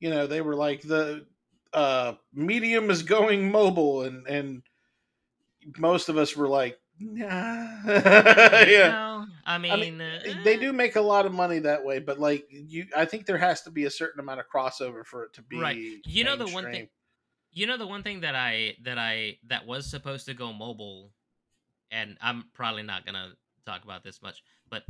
[0.00, 1.26] you know they were like the
[1.74, 4.62] uh medium is going mobile and and
[5.78, 10.72] most of us were like nah yeah No, I mean, I mean, uh, they do
[10.72, 13.70] make a lot of money that way but like you i think there has to
[13.70, 15.76] be a certain amount of crossover for it to be Right.
[16.04, 16.88] You know the one thing-
[17.52, 21.12] You know the one thing that I that I that was supposed to go mobile,
[21.90, 23.32] and I'm probably not gonna
[23.64, 24.84] talk about this much, but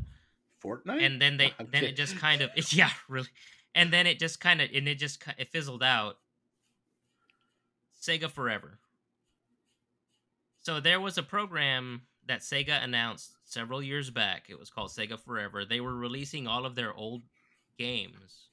[0.63, 3.29] fortnite and then they then it just kind of yeah really,
[3.75, 6.19] and then it just kind of and it just it fizzled out.
[8.01, 8.79] Sega Forever.
[10.69, 14.51] So there was a program that Sega announced several years back.
[14.51, 15.65] It was called Sega Forever.
[15.65, 17.23] They were releasing all of their old
[17.79, 18.51] games,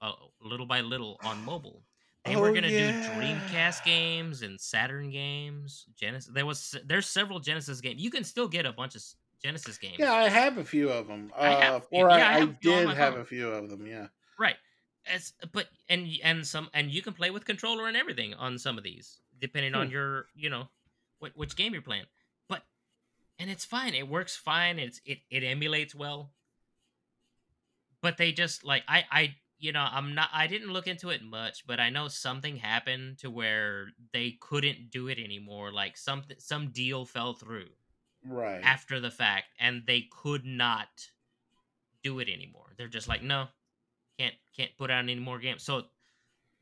[0.00, 1.82] uh, little by little, on mobile.
[2.24, 2.92] They were Oh, gonna yeah.
[2.92, 5.86] do Dreamcast games and Saturn games.
[5.96, 6.30] Genesis.
[6.32, 8.00] There was there's several Genesis games.
[8.00, 9.02] You can still get a bunch of
[9.42, 9.96] Genesis games.
[9.98, 12.38] yeah i have a few of them uh I have- or yeah, I i, I
[12.40, 13.22] have did have phone.
[13.22, 14.06] a few of them yeah
[14.38, 14.56] Right.
[15.12, 18.78] As but and and some and you can play with controller and everything on some
[18.78, 19.92] of these, depending on Hmm.
[19.92, 20.68] your you know
[21.18, 22.04] what which game you're playing.
[22.48, 22.62] But
[23.38, 23.94] and it's fine.
[23.94, 24.78] It works fine.
[24.78, 26.32] It's it it emulates well.
[28.02, 31.22] But they just like I I you know I'm not I didn't look into it
[31.22, 35.72] much, but I know something happened to where they couldn't do it anymore.
[35.72, 37.68] Like something some deal fell through
[38.28, 40.88] right after the fact and they could not
[42.02, 42.72] do it anymore.
[42.76, 43.48] They're just like, no,
[44.18, 45.62] can't can't put out any more games.
[45.62, 45.84] So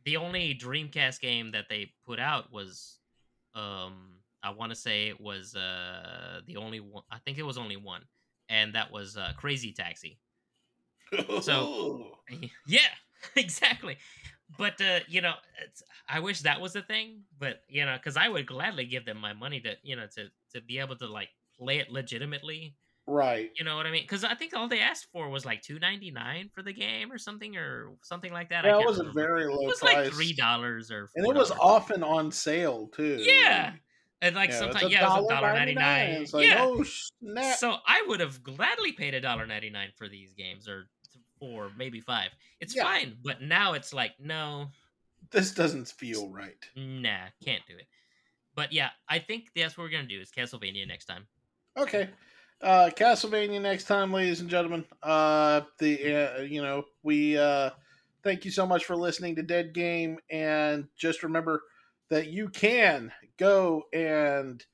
[0.05, 2.99] the only Dreamcast game that they put out was
[3.55, 4.14] um
[4.45, 7.77] I want to say it was uh the only one I think it was only
[7.77, 8.03] one
[8.49, 10.19] and that was uh Crazy Taxi.
[11.43, 12.19] So-
[12.67, 12.81] yeah,
[13.37, 13.97] exactly.
[14.59, 15.35] But uh, you know,
[15.65, 17.23] it's, I wish that was the thing.
[17.39, 20.29] But you know, because I would gladly give them my money to you know to
[20.55, 21.29] to be able to like
[21.59, 22.77] play it legitimately.
[23.07, 24.03] right You know what I mean?
[24.05, 27.11] Because I think all they asked for was like two ninety nine for the game
[27.11, 28.65] or something or something like that.
[28.67, 31.35] I it was a very low It was price like three dollars or and it
[31.35, 31.57] was $4.
[31.61, 33.73] often on sale too Yeah.
[34.23, 36.27] And like Yeah, sometimes yeah, it was a dollar ninety nine.
[36.33, 36.67] Like, yeah.
[36.67, 37.59] oh snap!
[37.59, 40.89] So I would have gladly paid a dollar ninety nine for these games, or
[41.39, 42.31] four, maybe five.
[42.61, 42.85] It's Yeah.
[42.85, 44.69] fine, but now it's like, no,
[45.31, 46.57] this doesn't feel right.
[46.77, 47.87] nah, can't do it.
[48.55, 51.27] But yeah, I think that's what we're gonna do is Castlevania next time.
[51.77, 52.09] Okay,
[52.61, 54.85] uh, Castlevania next time, ladies and gentlemen.
[55.03, 57.71] Uh, the uh, you know we uh,
[58.23, 60.19] thank you so much for listening to Dead Game.
[60.31, 61.63] And just remember
[62.15, 64.65] that you can go and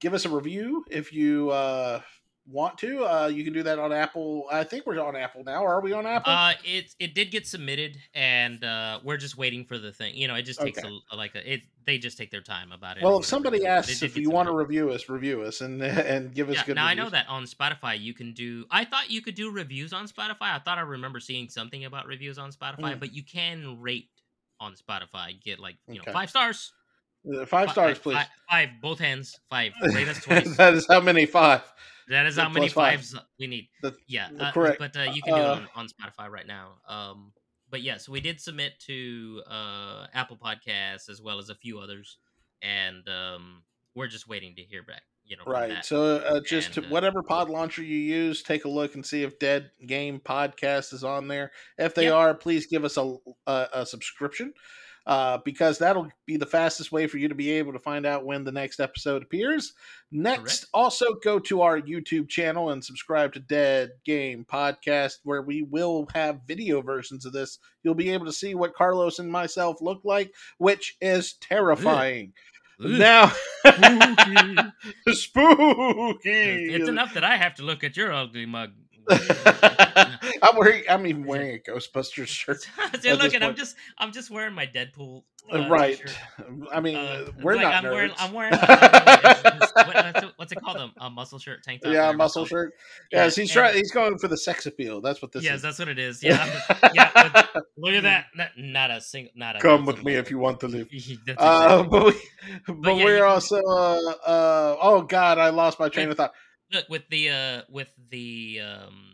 [0.00, 2.00] give us a review if you uh,
[2.48, 3.04] want to.
[3.04, 4.46] Uh, you can do that on Apple.
[4.50, 5.62] I think we're on Apple now.
[5.62, 6.32] Are we on Apple?
[6.32, 10.14] Uh, it it did get submitted, and uh, we're just waiting for the thing.
[10.14, 10.88] You know, it just takes Okay.
[11.12, 11.64] a, like a, it.
[11.84, 13.02] They just take their time about it.
[13.02, 16.48] well, if somebody asks if you want to review us, review us and and give
[16.48, 16.76] us Yeah, good.
[16.76, 18.64] now I know that on Spotify you can do.
[18.70, 20.54] I thought you could do reviews on Spotify.
[20.54, 23.00] I thought I remember seeing something about reviews on Spotify, Mm.
[23.00, 24.08] but you can rate
[24.64, 25.40] on Spotify.
[25.42, 26.10] Get like you Okay.
[26.10, 26.72] know five stars.
[27.26, 28.14] Uh, Five stars, Fi- please.
[28.16, 29.34] fi- Five, both hands.
[29.48, 29.72] Five.
[29.82, 30.56] Rate us twice.
[30.58, 31.62] that is how many five.
[32.08, 33.00] That is how many plus five.
[33.00, 33.68] fives we need.
[34.06, 34.78] Yeah, uh, correct.
[34.78, 36.72] But uh, you can do it Uh, on, on Spotify right now.
[36.86, 37.32] Um,
[37.70, 42.18] but yes, we did submit to uh, Apple Podcasts as well as a few others,
[42.60, 43.62] and um,
[43.94, 45.02] we're just waiting to hear back.
[45.26, 45.84] You know, Right.
[45.84, 49.04] So uh, just to, And, uh, whatever pod launcher you use, take a look and
[49.04, 51.52] see if Dead Game Podcast is on there.
[51.78, 52.14] If they Yep.
[52.14, 53.16] are, please give us a,
[53.46, 54.52] a, a subscription
[55.06, 58.24] uh, because that'll be the fastest way for you to be able to find out
[58.24, 59.72] when the next episode appears.
[60.10, 60.66] Next, Correct.
[60.72, 66.06] also go to our YouTube channel and subscribe to Dead Game Podcast, where we will
[66.14, 67.58] have video versions of this.
[67.82, 72.32] You'll be able to see what Carlos and myself look like, which is terrifying.
[72.82, 73.32] Ooh, Now,
[73.64, 74.56] spooky.
[75.12, 76.74] spooky.
[76.74, 78.70] it's enough that I have to look at your ugly mug.
[80.42, 80.82] I'm wearing.
[80.88, 82.66] I'm even wearing a Ghostbusters shirt.
[83.00, 85.22] See, look, and I'm just, I'm just wearing my Deadpool.
[85.52, 85.98] Uh, uh, right.
[85.98, 86.16] shirt.
[86.72, 87.92] I mean, Uh, uh, we're like not I'm nerds.
[87.92, 90.76] wearing, I'm wearing, uh, what- what's, it, called?
[90.78, 91.92] A, a muscle shirt, tank top.
[91.92, 92.48] yeah, muscle called.
[92.48, 92.74] shirt.
[93.12, 93.74] Yeah, Yes, he's trying.
[93.74, 95.02] He's going for the sex appeal.
[95.02, 95.44] That's what this is.
[95.44, 95.62] yes, is.
[95.62, 96.22] that's what it is.
[96.22, 96.62] Yeah,
[96.94, 97.10] yeah.
[97.14, 98.26] but Look at that.
[98.34, 99.32] Not, not a single.
[99.36, 99.58] Not a.
[99.58, 100.88] Come with me if you want to live.
[100.88, 103.60] Uh, exactly- but we, but, yeah, you we're also.
[103.66, 106.32] Uh, uh, oh God, I lost my train of thought.
[106.74, 109.04] Look with the uh with the um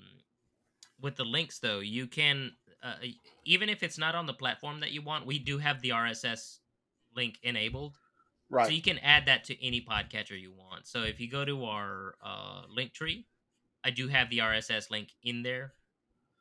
[1.00, 2.52] with the links though you can
[2.82, 2.94] uh,
[3.44, 6.58] even if it's not on the platform that you want we do have the rss
[7.14, 7.96] link enabled.
[8.52, 8.66] Right.
[8.66, 10.84] so you can add that to any podcatcher you want.
[10.84, 13.26] So if you go to our uh link tree
[13.84, 15.74] i do have the rss link in there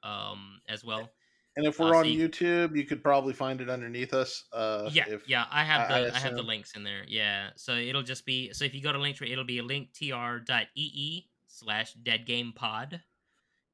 [0.03, 1.09] um as well
[1.57, 4.45] and if uh, we're so on you- YouTube, you could probably find it underneath us.
[4.53, 7.03] Uh, yeah if, yeah i have the I- I, have the links in there.
[7.07, 11.93] Yeah so it'll just be so if you go to linktree it'll be linktr.ee slash
[11.93, 13.01] dead game pod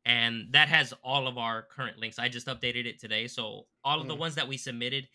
[0.06, 2.20] and that has all of our current links.
[2.20, 4.20] I just updated it today so all of the Mhm.
[4.20, 5.08] ones that we submitted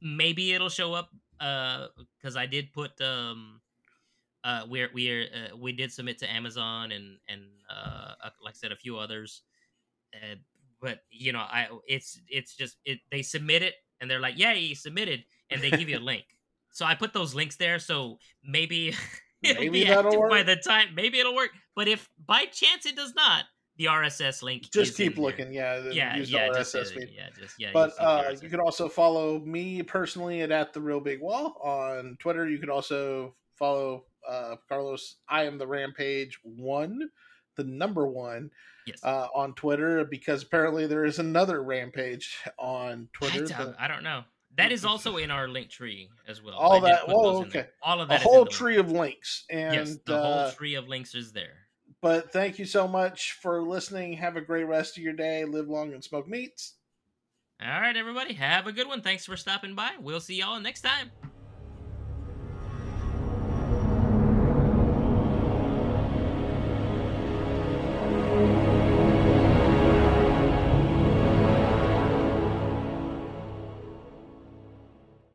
[0.00, 1.88] maybe it'll show up uh
[2.18, 3.60] because i did put um
[4.42, 8.56] uh we're we're uh, we did submit to amazon and and uh uh, like i
[8.56, 9.42] said a few others.
[10.14, 10.36] Uh,
[10.86, 14.52] but you know i it's it's just it they submit it and they're like yeah
[14.52, 16.24] you submitted and they give you a link
[16.72, 18.94] so i put those links there so maybe
[19.42, 22.86] it'll Maybe be that'll active by the time maybe it'll work but if by chance
[22.86, 23.44] it does not
[23.78, 25.24] the rss link just keep in there.
[25.24, 25.52] looking.
[25.52, 25.90] Yeah.
[25.90, 30.42] yeah yeah just, uh, yeah just yeah but uh, you can also follow me personally
[30.42, 35.42] at, at the real big wall on twitter you can also follow uh, carlos i
[35.42, 37.10] am the rampage one
[37.56, 38.50] the number one
[38.86, 38.98] yes.
[39.02, 43.88] uh, on twitter because apparently there is another rampage on I, twitter don't- the- I
[43.88, 44.22] don't know.
[44.56, 46.54] That is also in our link tree as well.
[46.54, 47.62] All I that- put whoa, those in there.
[47.62, 47.70] okay.
[47.82, 48.50] all of a that is in whole the link.
[48.52, 51.56] tree of links and yes the uh, whole tree of links is there.
[52.00, 54.12] but thank you so much for listening.
[54.14, 55.44] Have a great rest of your day.
[55.44, 56.74] Live long and smoke meats.
[57.62, 58.34] All right everybody.
[58.34, 59.00] Have a good one.
[59.02, 59.90] Thanks for stopping by.
[60.00, 61.10] We'll see y'all next time